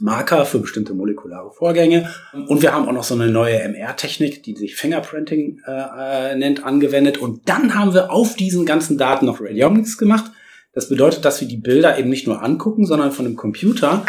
[0.00, 2.10] Marker für bestimmte molekulare Vorgänge.
[2.48, 6.64] Und wir haben auch noch so eine neue MR-Technik, die sich Fingerprinting äh, äh, nennt,
[6.64, 7.18] angewendet.
[7.18, 10.30] Und dann haben wir auf diesen ganzen Daten noch Radiomics gemacht.
[10.72, 14.04] Das bedeutet, dass wir die Bilder eben nicht nur angucken, sondern von dem Computer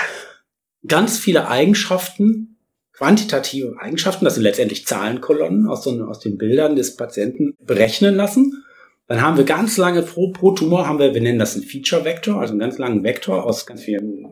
[0.86, 2.58] ganz viele Eigenschaften,
[2.94, 8.64] quantitative Eigenschaften, das sind letztendlich Zahlenkolonnen aus, so, aus den Bildern des Patienten berechnen lassen.
[9.08, 12.04] Dann haben wir ganz lange pro, pro Tumor haben wir, wir nennen das ein Feature
[12.04, 14.26] Vector, also einen ganz langen Vektor aus ganz vielen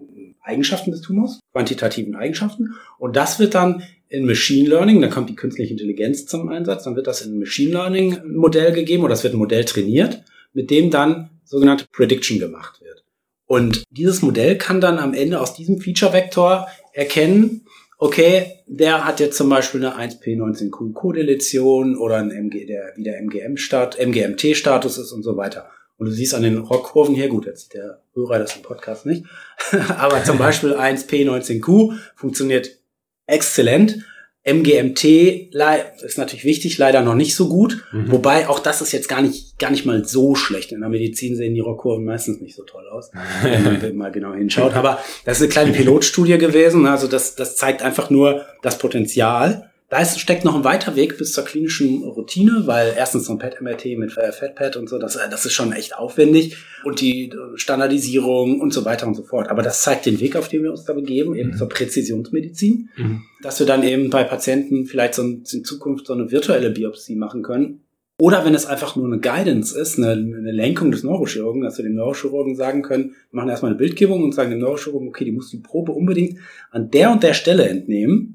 [0.45, 2.75] Eigenschaften des Tumors, quantitativen Eigenschaften.
[2.97, 6.95] Und das wird dann in Machine Learning, dann kommt die künstliche Intelligenz zum Einsatz, dann
[6.95, 10.69] wird das in ein Machine Learning Modell gegeben oder es wird ein Modell trainiert, mit
[10.69, 13.03] dem dann sogenannte Prediction gemacht wird.
[13.47, 17.65] Und dieses Modell kann dann am Ende aus diesem Feature-Vektor erkennen,
[17.97, 23.97] okay, der hat jetzt zum Beispiel eine 1p19q Codeletion oder ein MG, der wieder MGM-Stat,
[23.99, 25.69] MGMT-Status ist und so weiter.
[25.97, 29.05] Und du siehst an den Rockkurven hier, gut, jetzt sieht der Hörer das im Podcast
[29.05, 29.25] nicht,
[29.97, 32.79] aber zum Beispiel 1P19Q funktioniert
[33.27, 34.05] exzellent.
[34.47, 35.55] MGMT
[36.03, 37.83] ist natürlich wichtig, leider noch nicht so gut.
[37.91, 38.11] Mhm.
[38.11, 40.71] Wobei auch das ist jetzt gar nicht, gar nicht mal so schlecht.
[40.71, 43.09] In der Medizin sehen die Rockkurven meistens nicht so toll aus,
[43.41, 44.75] wenn man mal genau hinschaut.
[44.75, 46.85] Aber das ist eine kleine Pilotstudie gewesen.
[46.85, 49.71] Also das, das zeigt einfach nur das Potenzial.
[49.87, 53.39] Da ist, steckt noch ein weiter Weg bis zur klinischen Routine, weil erstens so ein
[53.39, 57.29] PET-MRT mit äh, FatPad und so, das, äh, das ist schon echt aufwendig und die
[57.29, 59.47] äh, Standardisierung und so weiter und so fort.
[59.49, 61.57] Aber das zeigt den Weg, auf den wir uns da begeben, eben mhm.
[61.57, 63.21] zur Präzisionsmedizin, mhm.
[63.43, 67.43] dass wir dann eben bei Patienten vielleicht so in Zukunft so eine virtuelle Biopsie machen
[67.43, 67.81] können,
[68.17, 71.83] oder wenn es einfach nur eine Guidance ist, eine, eine Lenkung des Neurochirurgen, dass wir
[71.83, 75.33] dem Neurochirurgen sagen können, wir machen erstmal eine Bildgebung und sagen dem Neurochirurgen, okay, die
[75.33, 76.39] muss die Probe unbedingt
[76.71, 78.34] an der und der Stelle entnehmen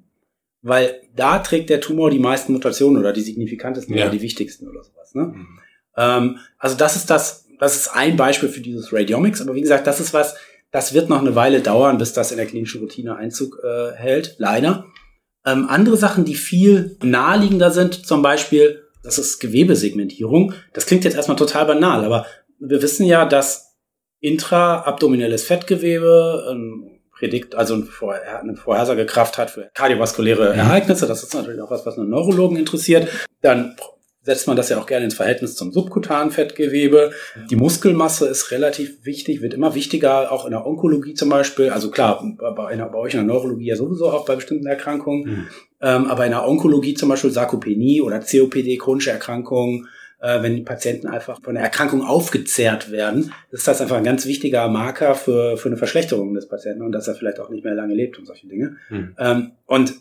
[0.62, 4.04] weil da trägt der Tumor die meisten Mutationen oder die signifikantesten ja.
[4.04, 5.14] oder die wichtigsten oder sowas.
[5.14, 5.22] Ne?
[5.22, 5.58] Mhm.
[5.96, 9.86] Ähm, also das ist das, das ist ein Beispiel für dieses Radiomics, aber wie gesagt,
[9.86, 10.36] das ist was,
[10.70, 14.36] das wird noch eine Weile dauern, bis das in der klinischen Routine Einzug äh, hält,
[14.38, 14.86] leider.
[15.46, 20.52] Ähm, andere Sachen, die viel naheliegender sind, zum Beispiel, das ist Gewebesegmentierung.
[20.74, 22.26] Das klingt jetzt erstmal total banal, aber
[22.58, 23.78] wir wissen ja, dass
[24.20, 26.89] intraabdominelles Fettgewebe, ähm,
[27.20, 31.06] Prädikt, also eine Vorhersagekraft hat für kardiovaskuläre Ereignisse.
[31.06, 33.08] Das ist natürlich auch was, was einen Neurologen interessiert.
[33.42, 33.76] Dann
[34.22, 37.12] setzt man das ja auch gerne ins Verhältnis zum subkutanen Fettgewebe.
[37.50, 41.68] Die Muskelmasse ist relativ wichtig, wird immer wichtiger, auch in der Onkologie zum Beispiel.
[41.68, 45.24] Also klar, bei, bei euch in der Neurologie ja sowieso auch bei bestimmten Erkrankungen.
[45.24, 45.46] Mhm.
[45.82, 49.88] Ähm, aber in der Onkologie zum Beispiel Sarkopenie oder COPD, chronische Erkrankungen,
[50.20, 54.26] äh, wenn die Patienten einfach von der Erkrankung aufgezehrt werden, ist das einfach ein ganz
[54.26, 57.74] wichtiger Marker für, für eine Verschlechterung des Patienten und dass er vielleicht auch nicht mehr
[57.74, 58.76] lange lebt und solche Dinge.
[58.90, 59.16] Mhm.
[59.18, 59.94] Ähm, und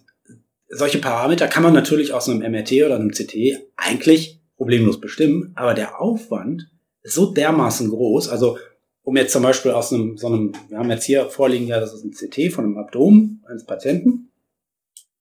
[0.69, 3.35] solche Parameter kann man natürlich aus einem MRT oder einem CT
[3.75, 6.69] eigentlich problemlos bestimmen, aber der Aufwand
[7.01, 8.57] ist so dermaßen groß, also
[9.03, 11.93] um jetzt zum Beispiel aus einem, so einem, wir haben jetzt hier vorliegen ja, das
[11.93, 14.29] ist ein CT von einem Abdomen eines Patienten,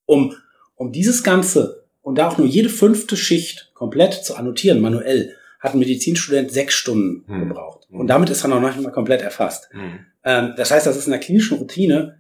[0.04, 0.34] um,
[0.74, 5.74] um dieses Ganze und da auch nur jede fünfte Schicht komplett zu annotieren, manuell, hat
[5.74, 7.48] ein Medizinstudent sechs Stunden hm.
[7.48, 7.86] gebraucht.
[7.90, 9.68] Und damit ist er noch nicht mal komplett erfasst.
[9.70, 10.00] Hm.
[10.24, 12.18] Ähm, das heißt, das ist in der klinischen Routine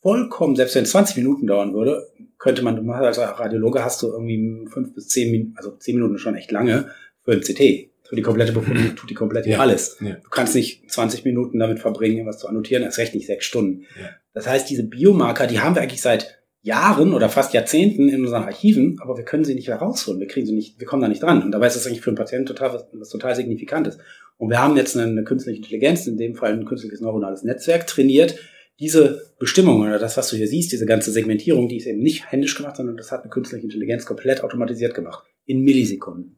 [0.00, 4.66] vollkommen, selbst wenn es 20 Minuten dauern würde, könnte man, als Radiologe hast du irgendwie
[4.68, 6.90] fünf bis zehn Minuten, also zehn Minuten schon echt lange
[7.24, 7.90] für ein CT.
[8.02, 9.58] Für die komplette Befundung tut die komplett ja.
[9.58, 9.96] alles.
[10.00, 10.14] Ja.
[10.14, 13.86] Du kannst nicht 20 Minuten damit verbringen, was zu annotieren, erst recht nicht sechs Stunden.
[13.98, 14.10] Ja.
[14.34, 18.44] Das heißt, diese Biomarker, die haben wir eigentlich seit Jahren oder fast Jahrzehnten in unseren
[18.44, 20.20] Archiven, aber wir können sie nicht herausholen.
[20.20, 21.42] Wir kriegen sie nicht, wir kommen da nicht dran.
[21.42, 23.98] Und dabei ist das eigentlich für einen Patienten total was, was total signifikantes.
[24.38, 27.88] Und wir haben jetzt eine, eine, künstliche Intelligenz, in dem Fall ein künstliches neuronales Netzwerk,
[27.88, 28.38] trainiert,
[28.78, 32.30] diese Bestimmungen oder das, was du hier siehst, diese ganze Segmentierung, die ist eben nicht
[32.30, 35.24] händisch gemacht, sondern das hat eine künstliche Intelligenz komplett automatisiert gemacht.
[35.44, 36.36] In Millisekunden.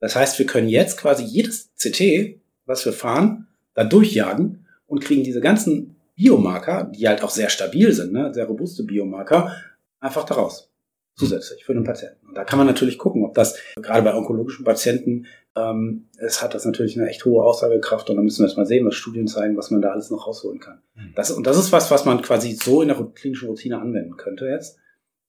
[0.00, 5.24] Das heißt, wir können jetzt quasi jedes CT, was wir fahren, da durchjagen und kriegen
[5.24, 9.54] diese ganzen Biomarker, die halt auch sehr stabil sind, ne, sehr robuste Biomarker,
[10.00, 10.70] einfach daraus.
[11.16, 12.26] Zusätzlich für den Patienten.
[12.26, 16.54] Und da kann man natürlich gucken, ob das gerade bei onkologischen Patienten, ähm, es hat
[16.54, 19.28] das natürlich eine echt hohe Aussagekraft und da müssen wir erst mal sehen, was Studien
[19.28, 20.82] zeigen, was man da alles noch rausholen kann.
[20.96, 21.12] Mhm.
[21.14, 24.46] Das, und das ist was, was man quasi so in der klinischen Routine anwenden könnte
[24.46, 24.76] jetzt.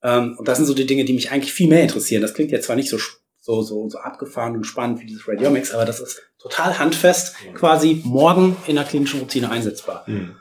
[0.01, 2.23] Ähm, und das sind so die Dinge, die mich eigentlich viel mehr interessieren.
[2.23, 2.97] Das klingt jetzt zwar nicht so
[3.45, 8.01] so, so, so abgefahren und spannend wie dieses Radiomics, aber das ist total handfest, quasi
[8.03, 10.03] morgen in der klinischen Routine einsetzbar.
[10.07, 10.35] Mhm.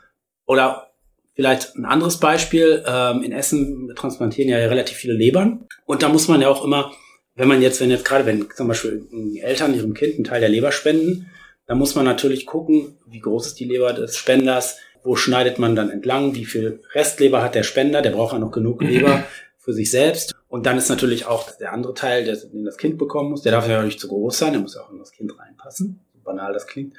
[0.45, 0.91] Oder
[1.33, 2.83] vielleicht ein anderes Beispiel.
[2.87, 5.67] Ähm, in Essen transplantieren ja relativ viele Lebern.
[5.85, 6.91] Und da muss man ja auch immer,
[7.35, 9.05] wenn man jetzt, wenn jetzt gerade, wenn zum Beispiel
[9.41, 11.29] Eltern ihrem Kind einen Teil der Leber spenden,
[11.67, 15.75] dann muss man natürlich gucken, wie groß ist die Leber des Spenders, wo schneidet man
[15.75, 19.23] dann entlang, wie viel Restleber hat der Spender, der braucht ja noch genug Leber
[19.57, 20.33] für sich selbst.
[20.47, 23.67] Und dann ist natürlich auch der andere Teil, den das Kind bekommen muss, der darf
[23.67, 26.53] ja nicht zu groß sein, der muss ja auch in das Kind reinpassen, so banal
[26.53, 26.95] das klingt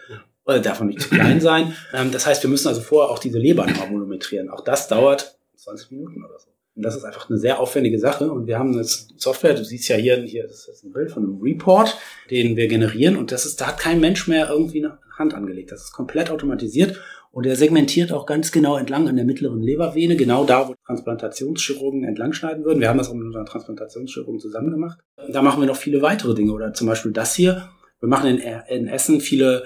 [0.47, 1.75] oder darf auch nicht zu klein sein.
[1.93, 4.49] Ähm, das heißt, wir müssen also vorher auch diese Leber nochmal volumetrieren.
[4.49, 6.49] Auch das dauert 20 Minuten oder so.
[6.77, 8.31] Und das ist einfach eine sehr aufwendige Sache.
[8.31, 11.41] Und wir haben eine Software, du siehst ja hier, hier ist ein Bild von einem
[11.41, 11.97] Report,
[12.31, 13.17] den wir generieren.
[13.17, 15.73] Und das ist, da hat kein Mensch mehr irgendwie eine Hand angelegt.
[15.73, 17.01] Das ist komplett automatisiert.
[17.33, 22.05] Und er segmentiert auch ganz genau entlang an der mittleren Lebervene, genau da, wo Transplantationschirurgen
[22.05, 22.81] entlang schneiden würden.
[22.81, 24.99] Wir haben das auch mit unseren Transplantationschirurgen zusammen gemacht.
[25.31, 26.53] Da machen wir noch viele weitere Dinge.
[26.53, 27.69] Oder zum Beispiel das hier.
[28.01, 29.65] Wir machen in, in Essen viele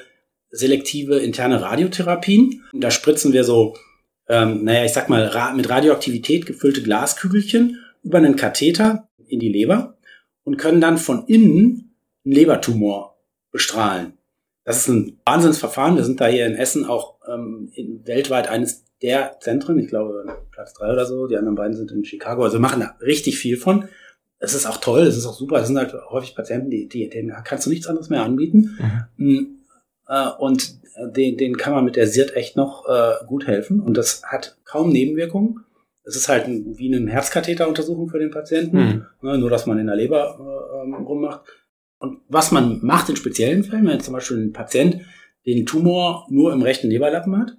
[0.50, 2.64] selektive interne Radiotherapien.
[2.72, 3.76] Da spritzen wir so,
[4.28, 9.48] ähm, naja, ich sag mal, ra mit Radioaktivität gefüllte Glaskügelchen über einen Katheter in die
[9.48, 9.98] Leber
[10.44, 13.18] und können dann von innen einen Lebertumor
[13.50, 14.14] bestrahlen.
[14.64, 15.96] Das ist ein Wahnsinnsverfahren.
[15.96, 19.78] Wir sind da hier in Essen auch ähm, in, weltweit eines der Zentren.
[19.78, 21.26] Ich glaube, Platz drei oder so.
[21.26, 22.44] Die anderen beiden sind in Chicago.
[22.44, 23.88] Also wir machen da richtig viel von.
[24.38, 25.60] Es ist auch toll, es ist auch super.
[25.60, 28.78] Es sind halt häufig Patienten, die, die, denen kannst du nichts anderes mehr anbieten.
[29.16, 29.59] Mhm.
[30.10, 30.78] Äh, und
[31.16, 33.80] den, den kann man mit der SIRT echt noch äh, gut helfen.
[33.80, 35.60] Und das hat kaum Nebenwirkungen.
[36.02, 39.06] Es ist halt wie eine Herzkatheteruntersuchung für den Patienten, mhm.
[39.22, 41.42] ne, nur dass man in der Leber äh, rummacht.
[41.98, 45.02] Und was man macht in speziellen Fällen, wenn zum Beispiel ein Patient
[45.46, 47.56] den Tumor nur im rechten Leberlappen hat,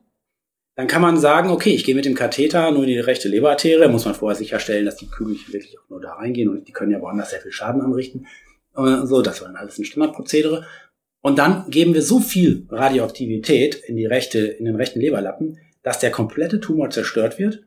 [0.75, 3.87] dann kann man sagen, okay, ich gehe mit dem Katheter nur in die rechte Leberarterie,
[3.87, 6.91] muss man vorher sicherstellen, dass die Kügelchen wirklich auch nur da reingehen und die können
[6.91, 8.25] ja woanders sehr viel Schaden anrichten.
[8.73, 10.65] So, das war dann alles ein Standardprozedere.
[11.21, 15.99] Und dann geben wir so viel Radioaktivität in die rechte, in den rechten Leberlappen, dass
[15.99, 17.63] der komplette Tumor zerstört wird,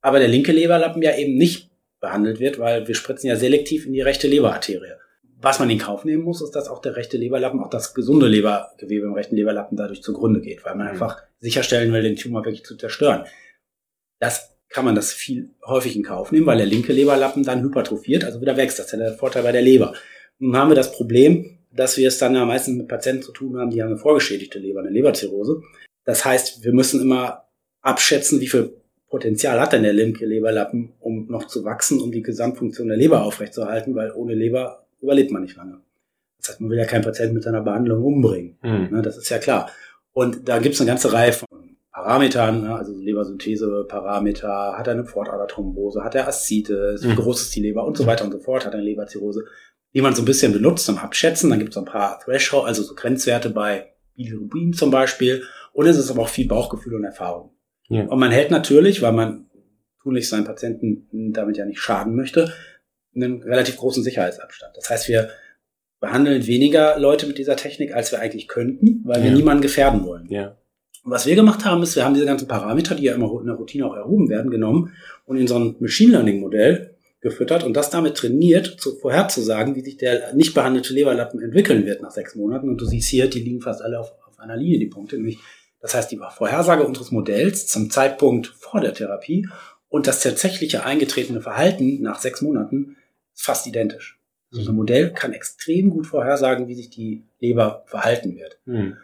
[0.00, 3.92] aber der linke Leberlappen ja eben nicht behandelt wird, weil wir spritzen ja selektiv in
[3.92, 4.94] die rechte Leberarterie.
[5.38, 8.26] Was man in Kauf nehmen muss, ist, dass auch der rechte Leberlappen, auch das gesunde
[8.26, 10.92] Lebergewebe im rechten Leberlappen dadurch zugrunde geht, weil man mhm.
[10.92, 13.24] einfach sicherstellen will, den Tumor wirklich zu zerstören.
[14.18, 18.24] Das kann man das viel häufig in Kauf nehmen, weil der linke Leberlappen dann hypertrophiert,
[18.24, 18.78] also wieder wächst.
[18.78, 19.94] Das ist ja der Vorteil bei der Leber.
[20.38, 23.58] Nun haben wir das Problem, dass wir es dann ja meistens mit Patienten zu tun
[23.58, 25.62] haben, die haben eine vorgeschädigte Leber, eine Leberzirrhose.
[26.04, 27.44] Das heißt, wir müssen immer
[27.82, 28.72] abschätzen, wie viel
[29.08, 33.22] Potenzial hat denn der linke Leberlappen, um noch zu wachsen, um die Gesamtfunktion der Leber
[33.22, 35.80] aufrechtzuerhalten, weil ohne Leber überlebt man nicht lange.
[36.38, 38.58] Das heißt, man will ja keinen Patienten mit seiner Behandlung umbringen.
[38.62, 39.02] Mhm.
[39.02, 39.70] Das ist ja klar.
[40.12, 41.46] Und da gibt es eine ganze Reihe von
[41.92, 42.76] Parametern, ne?
[42.76, 47.16] also Lebersynthese-Parameter, hat er eine Pfortaderthrombose, hat er Aszites, wie mhm.
[47.16, 49.46] groß ist die Leber und so weiter und so fort, hat er eine Leberzirrhose,
[49.96, 51.48] die man so ein bisschen benutzt zum Abschätzen.
[51.48, 55.42] Dann gibt es ein paar Threshold, also so Grenzwerte bei Bilirubin zum Beispiel.
[55.72, 57.54] Und es ist aber auch viel Bauchgefühl und Erfahrung.
[57.88, 58.02] Ja.
[58.02, 59.46] Und man hält natürlich, weil man
[60.02, 62.52] tunlich seinen Patienten damit ja nicht schaden möchte,
[63.14, 64.76] einen relativ großen Sicherheitsabstand.
[64.76, 65.30] Das heißt, wir
[65.98, 70.26] behandeln weniger Leute mit dieser Technik, als wir eigentlich könnten, weil wir niemanden gefährden wollen.
[70.28, 70.58] Ja.
[71.04, 73.46] Und was wir gemacht haben, ist, wir haben diese ganzen Parameter, die ja immer in
[73.46, 74.92] der Routine auch erhoben werden, genommen
[75.24, 76.95] und in so ein Machine Learning Modell
[77.26, 82.00] gefüttert und das damit trainiert, zu, vorherzusagen, wie sich der nicht behandelte Leberlappen entwickeln wird
[82.00, 82.68] nach sechs Monaten.
[82.68, 85.38] Und du siehst hier, die liegen fast alle auf, auf einer Linie, die Punkte, nämlich
[85.80, 89.48] das heißt, die Vorhersage unseres Modells zum Zeitpunkt vor der Therapie
[89.88, 92.96] und das tatsächliche eingetretene Verhalten nach sechs Monaten
[93.34, 94.18] ist fast identisch.
[94.52, 98.58] Also so ein Modell kann extrem gut vorhersagen, wie sich die Leber verhalten wird.
[98.64, 98.96] Mhm.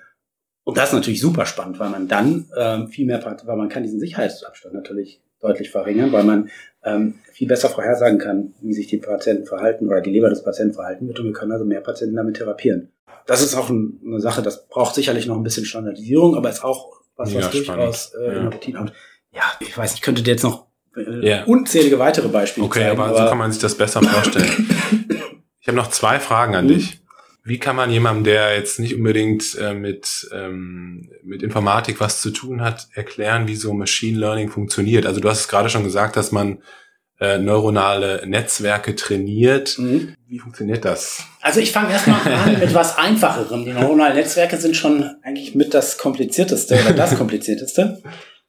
[0.65, 3.83] Und das ist natürlich super spannend, weil man dann ähm, viel mehr, weil man kann
[3.83, 6.51] diesen Sicherheitsabstand natürlich deutlich verringern, weil man
[6.85, 10.75] ähm, viel besser vorhersagen kann, wie sich die Patienten verhalten oder die Leber des Patienten
[10.75, 12.91] verhalten wird und wir können also mehr Patienten damit therapieren.
[13.27, 16.65] Das ist auch ein, eine Sache, das braucht sicherlich noch ein bisschen Standardisierung, aber ist
[16.65, 18.33] auch was, was ja, durchaus äh, ja.
[18.33, 18.93] in der Routine hat.
[19.33, 21.45] Ja, ich weiß, ich könnte dir jetzt noch äh, ja.
[21.45, 22.93] unzählige weitere Beispiele okay, zeigen.
[22.93, 24.69] Okay, aber, aber so kann man sich das besser vorstellen.
[25.61, 26.69] ich habe noch zwei Fragen an mhm.
[26.69, 27.02] dich.
[27.45, 32.31] Wie kann man jemandem, der jetzt nicht unbedingt äh, mit, ähm, mit Informatik was zu
[32.31, 35.07] tun hat, erklären, wie so Machine Learning funktioniert?
[35.07, 36.59] Also du hast es gerade schon gesagt, dass man
[37.23, 39.79] äh, neuronale Netzwerke trainiert.
[39.79, 40.15] Mhm.
[40.29, 41.25] Wie funktioniert das?
[41.41, 43.65] Also ich fange erstmal an mit was Einfacherem.
[43.65, 48.03] Die neuronalen Netzwerke sind schon eigentlich mit das komplizierteste oder das komplizierteste.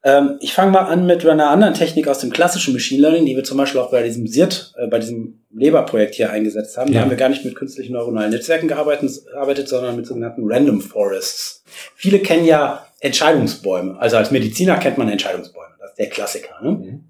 [0.04, 3.36] Ähm, ich fange mal an mit einer anderen Technik aus dem klassischen Machine Learning, die
[3.36, 6.92] wir zum Beispiel auch bei diesem SIRT, äh, bei diesem Leber-Projekt hier eingesetzt haben.
[6.92, 7.00] Ja.
[7.00, 11.64] Da haben wir gar nicht mit künstlichen neuronalen Netzwerken gearbeitet, sondern mit sogenannten Random Forests.
[11.96, 13.98] Viele kennen ja Entscheidungsbäume.
[13.98, 15.76] Also als Mediziner kennt man Entscheidungsbäume.
[15.80, 16.62] Das ist der Klassiker.
[16.62, 16.72] Ne?
[16.72, 17.04] Mhm.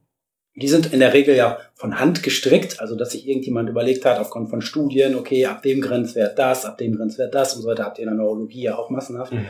[0.56, 4.20] Die sind in der Regel ja von Hand gestrickt, also dass sich irgendjemand überlegt hat,
[4.20, 7.86] aufgrund von Studien, okay, ab dem Grenzwert das, ab dem Grenzwert das und so weiter,
[7.86, 9.34] habt ihr in der Neurologie ja auch massenhaft.
[9.34, 9.48] Mhm.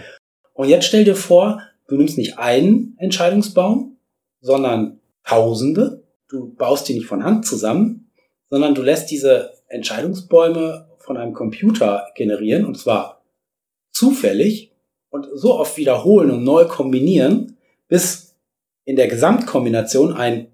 [0.54, 3.98] Und jetzt stell dir vor, du nimmst nicht einen Entscheidungsbaum,
[4.42, 6.04] sondern Tausende.
[6.28, 8.12] Du baust die nicht von Hand zusammen,
[8.50, 13.24] sondern du lässt diese Entscheidungsbäume von einem Computer generieren und zwar
[13.92, 14.72] zufällig
[15.10, 18.36] und so oft wiederholen und neu kombinieren, bis
[18.86, 20.48] in der Gesamtkombination ein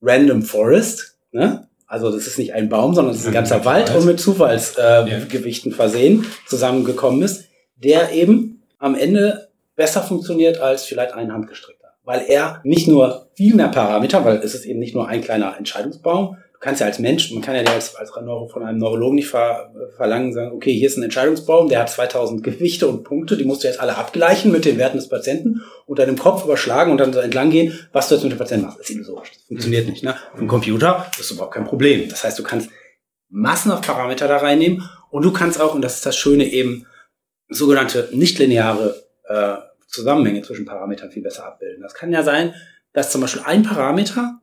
[0.00, 1.68] Random Forest, ne?
[1.86, 5.72] also das ist nicht ein Baum, sondern es ist ein ganzer Wald und mit Zufallsgewichten
[5.72, 5.76] äh, ja.
[5.76, 9.51] versehen, zusammengekommen ist, der eben am Ende
[9.82, 11.88] besser funktioniert als vielleicht ein handgestrickter.
[12.04, 15.56] Weil er nicht nur viel mehr Parameter, weil es ist eben nicht nur ein kleiner
[15.58, 19.28] Entscheidungsbaum, kannst ja als Mensch, man kann ja als, als Neuro, von einem Neurologen nicht
[19.28, 23.42] ver, verlangen, sagen, okay, hier ist ein Entscheidungsbaum, der hat 2000 Gewichte und Punkte, die
[23.42, 26.92] musst du jetzt alle abgleichen mit den Werten des Patienten und dann im Kopf überschlagen
[26.92, 28.78] und dann so entlang gehen, was du jetzt mit dem Patienten machst.
[28.78, 29.32] Das ist illusorisch.
[29.32, 30.04] Das funktioniert nicht.
[30.04, 30.14] Ne?
[30.38, 32.08] Dem Computer ist überhaupt kein Problem.
[32.08, 32.70] Das heißt, du kannst
[33.28, 36.86] massenhaft Parameter da reinnehmen und du kannst auch, und das ist das Schöne, eben
[37.48, 39.54] sogenannte nichtlineare äh,
[39.92, 41.82] Zusammenhänge zwischen Parametern viel besser abbilden.
[41.82, 42.54] Das kann ja sein,
[42.92, 44.40] dass zum Beispiel ein Parameter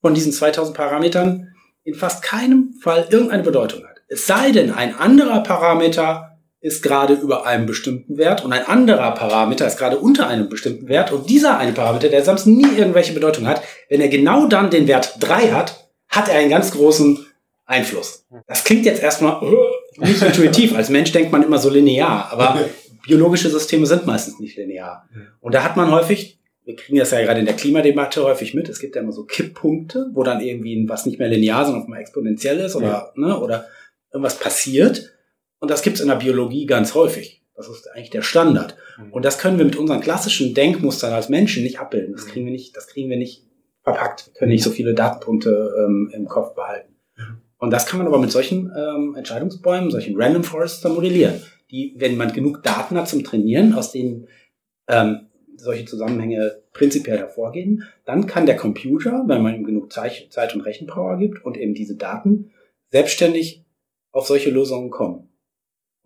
[0.00, 4.02] von diesen 2000 Parametern in fast keinem Fall irgendeine Bedeutung hat.
[4.08, 9.12] Es sei denn, ein anderer Parameter ist gerade über einem bestimmten Wert und ein anderer
[9.12, 13.12] Parameter ist gerade unter einem bestimmten Wert und dieser eine Parameter, der sonst nie irgendwelche
[13.12, 17.24] Bedeutung hat, wenn er genau dann den Wert 3 hat, hat er einen ganz großen
[17.66, 18.26] Einfluss.
[18.46, 20.74] Das klingt jetzt erstmal äh, nicht intuitiv.
[20.74, 22.60] Als Mensch denkt man immer so linear, aber
[23.06, 25.08] biologische Systeme sind meistens nicht linear.
[25.40, 28.68] Und da hat man häufig wir kriegen das ja gerade in der Klimadebatte häufig mit.
[28.68, 32.00] Es gibt ja immer so Kipppunkte, wo dann irgendwie was nicht mehr linear, sondern mal
[32.00, 33.12] exponentiell ist oder, ja.
[33.14, 33.66] ne, oder
[34.12, 35.12] irgendwas passiert.
[35.60, 37.44] Und das gibt es in der Biologie ganz häufig.
[37.54, 38.76] Das ist eigentlich der Standard.
[38.98, 39.12] Mhm.
[39.12, 42.14] Und das können wir mit unseren klassischen Denkmustern als Menschen nicht abbilden.
[42.14, 43.46] Das kriegen wir nicht, das kriegen wir nicht
[43.84, 44.26] verpackt.
[44.26, 46.96] Wir können nicht so viele Datenpunkte ähm, im Kopf behalten.
[47.16, 47.42] Mhm.
[47.58, 51.40] Und das kann man aber mit solchen ähm, Entscheidungsbäumen, solchen Random Forests modellieren.
[51.70, 54.28] Die, wenn man genug Daten hat zum Trainieren, aus denen
[54.88, 55.26] ähm,
[55.56, 61.18] solche Zusammenhänge prinzipiell hervorgehen, dann kann der Computer, wenn man ihm genug Zeit und Rechenpower
[61.18, 62.52] gibt und eben diese Daten,
[62.90, 63.64] selbstständig
[64.12, 65.28] auf solche Lösungen kommen.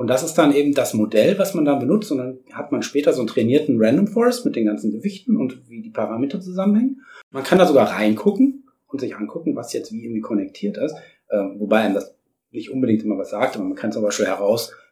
[0.01, 2.11] Und das ist dann eben das Modell, was man dann benutzt.
[2.11, 5.69] Und dann hat man später so einen trainierten Random Forest mit den ganzen Gewichten und
[5.69, 7.03] wie die Parameter zusammenhängen.
[7.31, 10.95] Man kann da sogar reingucken und sich angucken, was jetzt wie irgendwie konnektiert ist.
[11.31, 12.17] Ähm, wobei einem das
[12.51, 14.27] nicht unbedingt immer was sagt, aber man kann zum Beispiel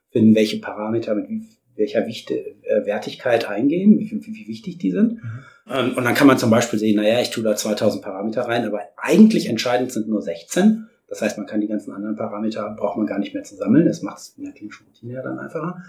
[0.09, 1.29] herausfinden, welche Parameter mit
[1.77, 5.23] welcher Wichte, äh, Wertigkeit eingehen, wie, wie, wie wichtig die sind.
[5.23, 5.44] Mhm.
[5.71, 8.64] Ähm, und dann kann man zum Beispiel sehen, naja, ich tue da 2000 Parameter rein,
[8.64, 10.88] aber eigentlich entscheidend sind nur 16.
[11.07, 13.87] Das heißt, man kann die ganzen anderen Parameter, braucht man gar nicht mehr zu sammeln.
[13.87, 15.83] Das macht es in der klinischen Routine ja dann einfacher.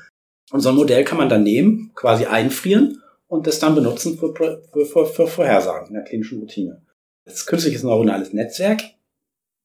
[0.51, 4.33] Und so ein Modell kann man dann nehmen, quasi einfrieren und das dann benutzen für,
[4.35, 6.83] für, für, für Vorhersagen in der klinischen Routine.
[7.25, 8.81] Das künstliche neuronales Netzwerk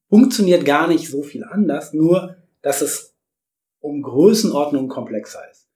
[0.09, 3.14] funktioniert gar nicht so viel anders, nur dass es
[3.85, 5.69] um Größenordnung komplexer ist.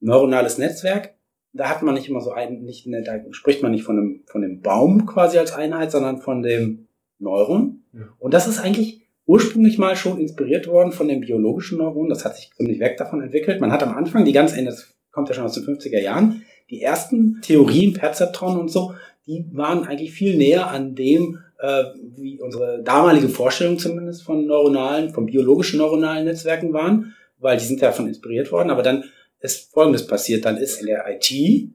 [0.00, 1.14] Neuronales Netzwerk,
[1.52, 4.42] da hat man nicht immer so ein, nicht, da spricht man nicht von einem, von
[4.42, 7.84] dem Baum quasi als Einheit, sondern von dem Neuron.
[7.92, 8.08] Ja.
[8.18, 12.10] Und das ist eigentlich ursprünglich mal schon inspiriert worden von den biologischen Neuronen.
[12.10, 13.60] Das hat sich ziemlich weg davon entwickelt.
[13.60, 16.82] Man hat am Anfang die ganz, das kommt ja schon aus den 50er Jahren, die
[16.82, 18.94] ersten Theorien, Perzeptron und so,
[19.26, 21.84] die waren eigentlich viel näher an dem, äh,
[22.16, 27.82] wie unsere damalige Vorstellung zumindest von neuronalen, von biologischen neuronalen Netzwerken waren, weil die sind
[27.82, 28.70] davon inspiriert worden.
[28.70, 29.04] Aber dann
[29.40, 30.44] ist Folgendes passiert.
[30.44, 31.70] Dann ist in der IT,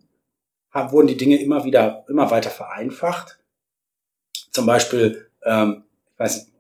[0.72, 3.40] haben, wurden die Dinge immer wieder, immer weiter vereinfacht.
[4.52, 6.52] Zum Beispiel, ähm, ich weiß nicht,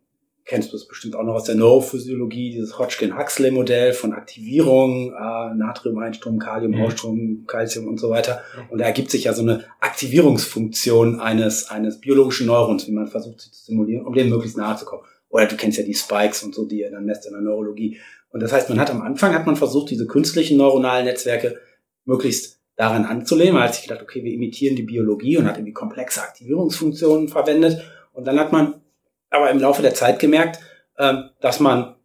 [0.46, 6.40] kennst du es bestimmt auch noch aus der Neurophysiologie, dieses Hodgkin-Huxley-Modell von Aktivierung, äh, Natrium-Einstrom,
[6.40, 7.48] Kalium-Ausstrom, mhm.
[7.48, 8.42] Calcium und so weiter.
[8.70, 13.42] Und da ergibt sich ja so eine Aktivierungsfunktion eines, eines biologischen Neurons, wie man versucht
[13.42, 15.04] sie zu simulieren, um dem möglichst nahe zu kommen.
[15.30, 18.00] Oder du kennst ja die Spikes und so, die ihr dann messt in der Neurologie.
[18.32, 21.60] Und das heißt, man hat am Anfang hat man versucht, diese künstlichen neuronalen Netzwerke
[22.06, 23.54] möglichst daran anzulehnen.
[23.54, 27.82] Man hat sich gedacht, okay, wir imitieren die Biologie und hat irgendwie komplexe Aktivierungsfunktionen verwendet.
[28.13, 28.82] Und dann hat man
[29.30, 30.60] aber im Laufe der Zeit gemerkt,
[30.98, 31.96] ähm, dass man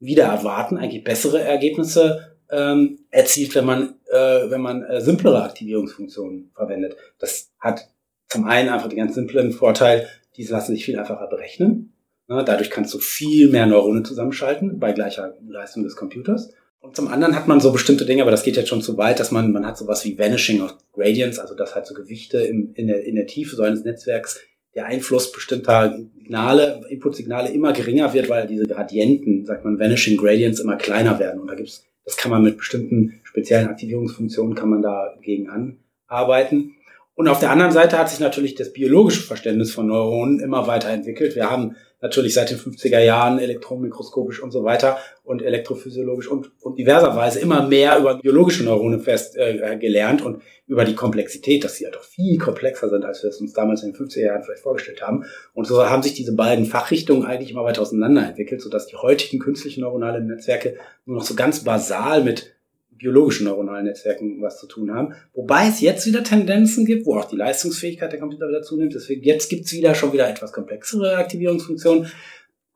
[0.00, 6.50] wieder erwarten eigentlich bessere Ergebnisse ähm, erzielt, wenn man äh, wenn man äh, simplere Aktivierungsfunktionen
[6.54, 6.96] verwendet.
[7.18, 7.88] Das hat
[8.28, 11.93] zum einen einfach den ganz simplen Vorteil, diese lassen sich viel einfacher berechnen.
[12.28, 12.42] Ne?
[12.44, 16.52] Dadurch kannst du viel mehr Neuronen zusammenschalten bei gleicher Leistung des Computers.
[16.80, 19.18] Und zum anderen hat man so bestimmte Dinge, aber das geht jetzt schon zu weit,
[19.18, 22.72] dass man, man hat sowas wie Vanishing of Gradients, also das halt so Gewichte im,
[22.74, 24.40] in, der, in der Tiefe so eines Netzwerks
[24.74, 30.60] der Einfluss bestimmter Signale, Input-Signale immer geringer wird, weil diese Gradienten, sagt man, Vanishing Gradients
[30.60, 31.40] immer kleiner werden.
[31.40, 36.74] Und da gibt's, das kann man mit bestimmten speziellen Aktivierungsfunktionen kann man dagegen anarbeiten.
[37.14, 41.36] Und auf der anderen Seite hat sich natürlich das biologische Verständnis von Neuronen immer weiterentwickelt.
[41.36, 46.78] Wir haben natürlich seit den 50er Jahren elektronmikroskopisch und so weiter und elektrophysiologisch und, und
[46.78, 51.84] diverserweise immer mehr über biologische Neurone fest äh, gelernt und über die Komplexität, dass sie
[51.84, 54.62] ja doch viel komplexer sind, als wir es uns damals in den 50er Jahren vielleicht
[54.62, 55.24] vorgestellt haben.
[55.54, 59.80] Und so haben sich diese beiden Fachrichtungen eigentlich immer weiter auseinanderentwickelt, sodass die heutigen künstlichen
[59.80, 62.53] neuronalen Netzwerke nur noch so ganz basal mit
[62.96, 65.14] biologischen neuronalen Netzwerken was zu tun haben.
[65.32, 68.94] Wobei es jetzt wieder Tendenzen gibt, wo auch die Leistungsfähigkeit der Computer wieder zunimmt.
[68.94, 72.10] Deswegen jetzt gibt's wieder schon wieder etwas komplexere Aktivierungsfunktionen.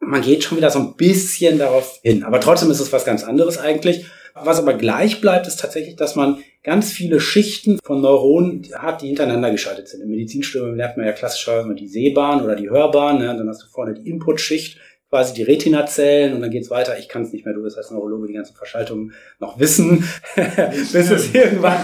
[0.01, 2.25] Man geht schon wieder so ein bisschen darauf hin.
[2.25, 4.07] Aber trotzdem ist es was ganz anderes eigentlich.
[4.35, 9.09] Was aber gleich bleibt, ist tatsächlich, dass man ganz viele Schichten von Neuronen hat, die
[9.09, 10.03] hintereinander geschaltet sind.
[10.03, 13.19] Im Medizinstudium lernt man ja klassischerweise die Sehbahn oder die Hörbahn.
[13.19, 13.27] Ne?
[13.27, 14.79] Dann hast du vorne die Inputschicht
[15.11, 16.99] quasi die Retina-Zellen und dann geht's weiter.
[16.99, 20.05] Ich kann es nicht mehr, du wirst als Neurologe die ganzen Verschaltungen noch wissen,
[20.93, 21.79] bis es irgendwann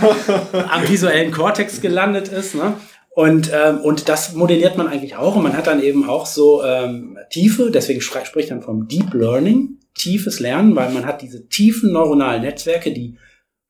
[0.53, 2.55] am visuellen Kortex gelandet ist.
[2.55, 2.75] Ne?
[3.15, 5.37] Und, ähm, und das modelliert man eigentlich auch.
[5.37, 9.79] Und man hat dann eben auch so ähm, Tiefe, deswegen spricht man vom Deep Learning,
[9.95, 13.17] tiefes Lernen, weil man hat diese tiefen neuronalen Netzwerke, die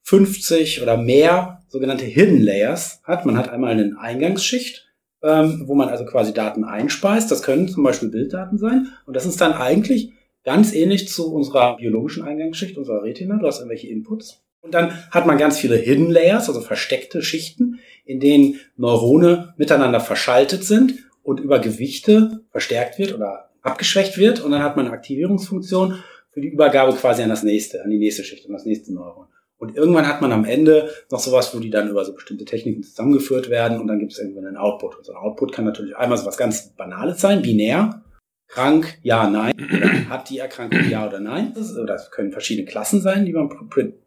[0.05, 3.27] 50 oder mehr sogenannte Hidden Layers hat.
[3.27, 4.84] Man hat einmal eine Eingangsschicht,
[5.25, 7.31] ähm, wo man also quasi Daten einspeist.
[7.31, 8.89] Das können zum Beispiel Bilddaten sein.
[9.07, 10.13] Und das ist dann eigentlich
[10.45, 13.39] ganz ähnlich zu unserer biologischen Eingangsschicht, unserer Retina.
[13.39, 14.43] Du hast irgendwelche Inputs.
[14.61, 20.01] Und dann hat man ganz viele Hidden Layers, also versteckte Schichten, in denen Neurone miteinander
[20.01, 24.41] verschaltet sind und über Gewichte verstärkt wird oder abgeschwächt wird.
[24.41, 25.99] Und dann hat man eine Aktivierungsfunktion
[26.33, 29.27] für die Übergabe quasi an das nächste, an die nächste Schicht, an das nächste Neuron.
[29.59, 32.83] Und irgendwann hat man am Ende noch sowas, wo die dann über so bestimmte Techniken
[32.83, 34.97] zusammengeführt werden und dann gibt es irgendwann einen Output.
[34.97, 38.03] Und so ein Output kann natürlich einmal so was ganz Banales sein, binär,
[38.49, 41.53] krank, ja, nein, oder hat die Erkrankung ja oder nein.
[41.55, 43.49] Das, das können verschiedene Klassen sein, die man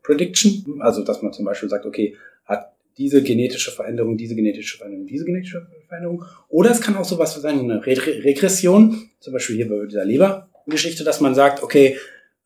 [0.03, 5.07] Prediction, also dass man zum Beispiel sagt, okay, hat diese genetische Veränderung, diese genetische Veränderung,
[5.07, 6.25] diese genetische Veränderung.
[6.49, 11.03] Oder es kann auch sowas sein, eine Re Regression, zum Beispiel hier bei dieser Lebergeschichte,
[11.03, 11.97] dass man sagt, okay,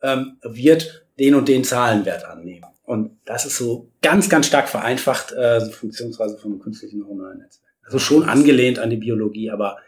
[0.02, 2.66] ähm, wird den und den Zahlenwert annehmen.
[2.84, 7.72] Und das ist so ganz, ganz stark vereinfacht, äh, Funktionsweise vom künstlichen neuronalen Netzwerk.
[7.84, 9.78] Also schon angelehnt an die Biologie, aber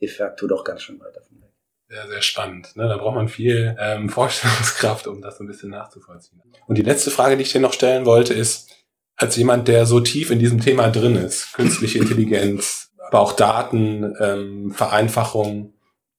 [0.00, 1.50] de facto doch ganz schön weit davon weg.
[1.88, 2.76] Sehr, sehr spannend.
[2.76, 2.88] Ne?
[2.88, 6.42] Da braucht man viel ähm, Vorstellungskraft, um das so ein bisschen nachzuvollziehen.
[6.66, 8.70] Und die letzte Frage, die ich dir noch stellen wollte, ist,
[9.16, 14.14] als jemand, der so tief in diesem Thema drin ist, künstliche Intelligenz, aber auch Daten,
[14.18, 15.74] ähm, Vereinfachung,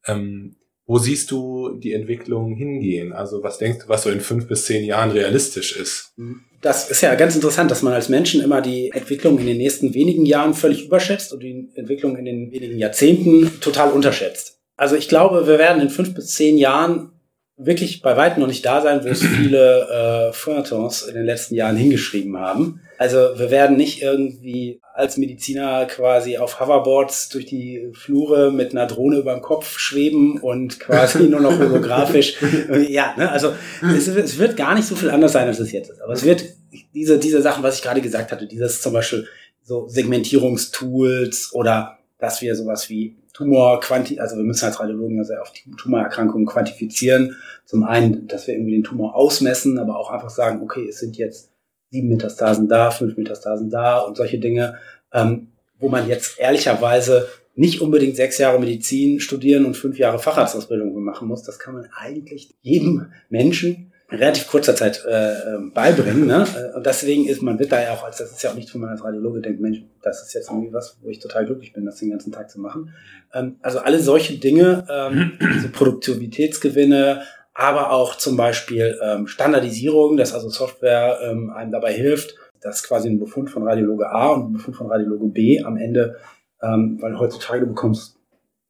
[0.06, 0.56] ähm,
[0.88, 3.12] wo siehst du die Entwicklung hingehen?
[3.12, 6.14] Also was denkst du, was so in fünf bis zehn Jahren realistisch ist?
[6.62, 9.94] Das ist ja ganz interessant, dass man als Menschen immer die Entwicklung in den nächsten
[9.94, 14.60] wenigen Jahren völlig überschätzt und die Entwicklung in den wenigen Jahrzehnten total unterschätzt.
[14.78, 17.12] Also ich glaube, wir werden in fünf bis zehn Jahren
[17.58, 21.56] wirklich bei weitem noch nicht da sein, wo es viele äh, Feuilletons in den letzten
[21.56, 22.82] Jahren hingeschrieben haben.
[22.98, 28.88] Also wir werden nicht irgendwie als Mediziner quasi auf Hoverboards durch die Flure mit einer
[28.88, 32.38] Drohne über dem Kopf schweben und quasi nur noch holographisch.
[32.89, 33.32] ja, ne?
[33.32, 36.02] also es, es, wird gar nicht so viel anders sein, als es jetzt ist.
[36.02, 36.46] Aber es wird
[36.93, 39.28] diese, diese Sachen, was ich gerade gesagt hatte, dieses zum Beispiel
[39.64, 45.24] so Segmentierungstools oder dass wir sowas wie Tumor quanti, also wir müssen als Radiologen ja
[45.26, 47.36] sehr oft Tumorerkrankungen quantifizieren.
[47.66, 51.18] Zum einen, dass wir irgendwie den Tumor ausmessen, aber auch einfach sagen, okay, es sind
[51.18, 51.52] jetzt
[51.96, 54.76] sieben Metastasen da, fünf Metastasen da und solche Dinge,
[55.14, 55.48] ähm,
[55.80, 61.28] wo man jetzt ehrlicherweise nicht unbedingt sechs Jahre Medizin studieren und fünf Jahre Facharztausbildung machen
[61.28, 61.43] muss.
[61.43, 66.28] Das kann man eigentlich jedem Menschen relativ kurzer Zeit äh, ähm, beibringen.
[66.28, 66.46] Ne?
[66.76, 68.78] Und deswegen ist man wird da ja auch, als das ist ja auch nicht, wo
[68.78, 71.86] man als Radiologe denkt, Mensch, das ist jetzt irgendwie was, wo ich total glücklich bin,
[71.86, 72.93] das den ganzen Tag zu machen.
[73.34, 75.32] Ähm, also alle solche Dinge, ähm,
[75.62, 77.22] so Produktivitätsgewinne,
[77.56, 83.10] aber auch zum Beispiel ähm, Standardisierung, dass also Software ähm, einem dabei hilft, dass quasi
[83.10, 86.18] ein Befund von Radiologe A und ein Befund von Radiologe B am Ende,
[86.62, 88.16] ähm, weil heutzutage du bekommst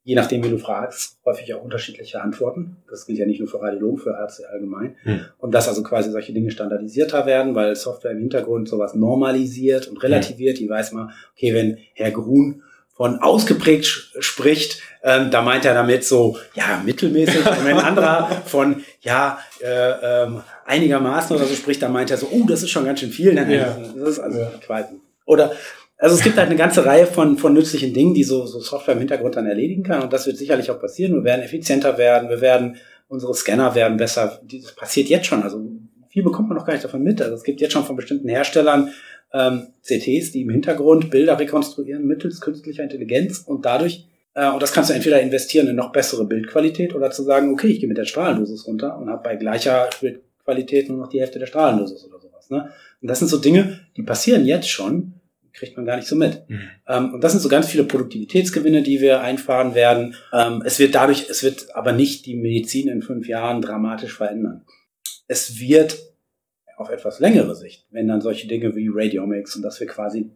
[0.06, 2.78] je nachdem, wie du fragst, häufig auch unterschiedliche Antworten.
[2.88, 4.96] Das gilt ja nicht nur für Radiologen, für Ärzte allgemein.
[5.02, 5.22] Hm.
[5.40, 9.98] Und dass also quasi solche Dinge standardisierter werden, weil Software im Hintergrund sowas normalisiert und
[10.04, 10.60] relativiert.
[10.60, 12.62] Die weiß mal, okay, wenn Herr Grun
[12.96, 13.86] von ausgeprägt
[14.20, 17.46] spricht, ähm, da meint er damit so, ja, mittelmäßig.
[17.46, 22.18] Und wenn ein anderer von, ja, äh, ähm, einigermaßen oder so spricht, dann meint er
[22.18, 23.34] so, oh, das ist schon ganz schön viel.
[23.34, 23.78] Nein, ja.
[23.96, 24.90] Das ist also ja.
[25.26, 25.52] Oder
[25.98, 28.96] also es gibt halt eine ganze Reihe von, von nützlichen Dingen, die so, so Software
[28.96, 30.02] im Hintergrund dann erledigen kann.
[30.02, 31.14] Und das wird sicherlich auch passieren.
[31.14, 32.78] Wir werden effizienter werden, wir werden,
[33.08, 34.42] unsere Scanner werden besser.
[34.44, 35.44] Das passiert jetzt schon.
[35.44, 35.62] Also
[36.10, 37.22] viel bekommt man noch gar nicht davon mit.
[37.22, 38.92] Also es gibt jetzt schon von bestimmten Herstellern
[39.36, 44.72] ähm, CTs, die im Hintergrund Bilder rekonstruieren mittels künstlicher Intelligenz und dadurch, äh, und das
[44.72, 47.98] kannst du entweder investieren in noch bessere Bildqualität oder zu sagen, okay, ich gehe mit
[47.98, 52.20] der Strahlendosis runter und habe bei gleicher Bildqualität nur noch die Hälfte der Strahlendosis oder
[52.20, 52.50] sowas.
[52.50, 52.70] Ne?
[53.02, 55.16] Und das sind so Dinge, die passieren jetzt schon
[55.56, 56.50] kriegt man gar nicht so mit.
[56.50, 56.62] Mhm.
[56.88, 60.16] Ähm, und das sind so ganz viele Produktivitätsgewinne, die wir einfahren werden.
[60.34, 64.66] Ähm, es wird dadurch, es wird aber nicht die Medizin in fünf Jahren dramatisch verändern.
[65.28, 65.98] Es wird
[66.78, 70.32] auf etwas längere Sicht, wenn dann solche Dinge wie Radiomics und dass wir quasi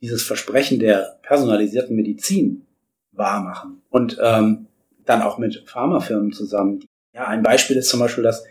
[0.00, 2.66] dieses Versprechen der personalisierten Medizin
[3.12, 4.66] wahr machen und ähm,
[5.04, 6.84] dann auch mit Pharmafirmen zusammen.
[7.12, 8.44] Ja, ein Beispiel ist zum Beispiel, dass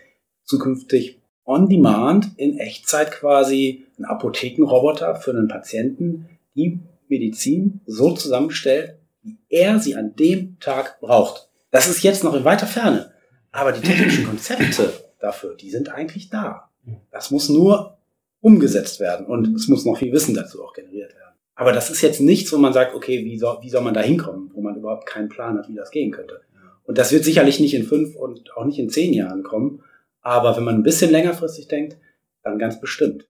[0.44, 8.98] zukünftig on demand in Echtzeit quasi ein Apothekenroboter für einen Patienten die Medizin so zusammenstellt,
[9.22, 11.48] wie er sie an dem Tag braucht.
[11.70, 13.12] Das ist jetzt noch in weiter Ferne.
[13.52, 16.70] Aber die technischen Konzepte dafür, die sind eigentlich da.
[17.10, 17.98] Das muss nur
[18.40, 21.34] umgesetzt werden und es muss noch viel Wissen dazu auch generiert werden.
[21.54, 24.00] Aber das ist jetzt nichts, wo man sagt, okay, wie soll, wie soll man da
[24.00, 26.40] hinkommen, wo man überhaupt keinen Plan hat, wie das gehen könnte.
[26.84, 29.82] Und das wird sicherlich nicht in fünf und auch nicht in zehn Jahren kommen.
[30.20, 31.96] Aber wenn man ein bisschen längerfristig denkt,
[32.42, 33.26] dann ganz bestimmt.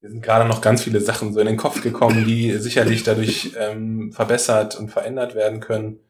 [0.00, 3.52] Mir sind gerade noch ganz viele Sachen so in den Kopf gekommen, die sicherlich dadurch
[3.58, 6.00] ähm, verbessert und verändert werden können.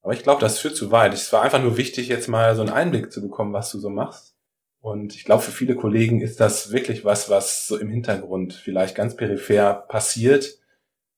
[0.00, 1.12] Aber ich glaube, das führt zu weit.
[1.12, 3.90] Es war einfach nur wichtig, jetzt mal so einen Einblick zu bekommen, was du so
[3.90, 4.31] machst.
[4.82, 8.94] Und ich glaube, für viele Kollegen ist das wirklich was, was so im Hintergrund vielleicht
[8.94, 10.58] ganz peripher passiert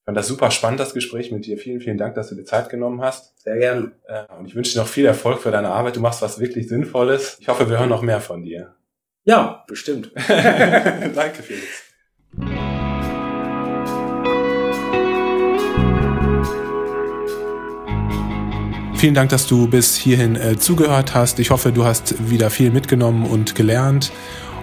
[0.05, 1.57] ich fand das super spannend, das Gespräch mit dir.
[1.57, 3.41] Vielen, vielen Dank, dass du dir Zeit genommen hast.
[3.41, 3.93] Sehr gerne.
[4.07, 5.97] Äh, und ich wünsche dir noch viel Erfolg für deine Arbeit.
[5.97, 7.39] Du machst was wirklich Sinnvolles.
[7.41, 8.75] Ich hoffe, wir hören noch mehr von dir.
[9.25, 10.13] Ja, bestimmt.
[10.29, 11.65] Danke, Felix.
[19.05, 21.39] Vielen Dank, dass du bis hierhin äh, zugehört hast.
[21.39, 24.11] Ich hoffe, du hast wieder viel mitgenommen und gelernt.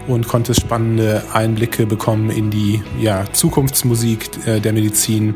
[0.07, 5.35] und konntest spannende Einblicke bekommen in die ja, Zukunftsmusik äh, der Medizin.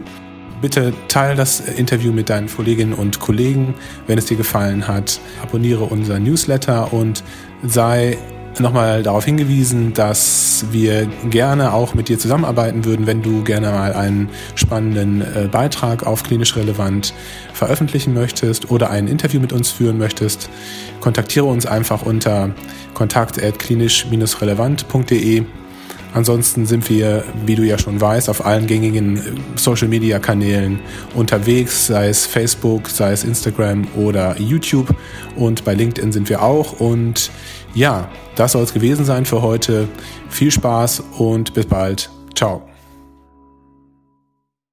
[0.60, 3.76] Bitte teile das Interview mit deinen Kolleginnen und Kollegen,
[4.08, 5.20] wenn es dir gefallen hat.
[5.44, 7.24] Abonniere unser Newsletter und
[7.62, 8.18] sei
[8.60, 13.94] nochmal darauf hingewiesen, dass wir gerne auch mit dir zusammenarbeiten würden, wenn du gerne mal
[13.94, 17.14] einen spannenden äh, Beitrag auf klinisch relevant
[17.54, 20.50] veröffentlichen möchtest oder ein Interview mit uns führen möchtest.
[21.00, 22.52] Kontaktiere uns einfach unter
[22.94, 25.46] kontakt@klinisch-relevant.de.
[26.16, 29.22] Ansonsten sind wir, wie du ja schon weißt, auf allen gängigen äh,
[29.58, 30.80] Social-Media-Kanälen
[31.14, 34.96] unterwegs, sei es Facebook, sei es Instagram oder YouTube.
[35.36, 36.80] Und bei LinkedIn sind wir auch.
[36.80, 37.32] Und
[37.76, 39.88] ja, das soll es gewesen sein für heute.
[40.30, 42.10] Viel Spaß und bis bald.
[42.34, 42.64] Ciao.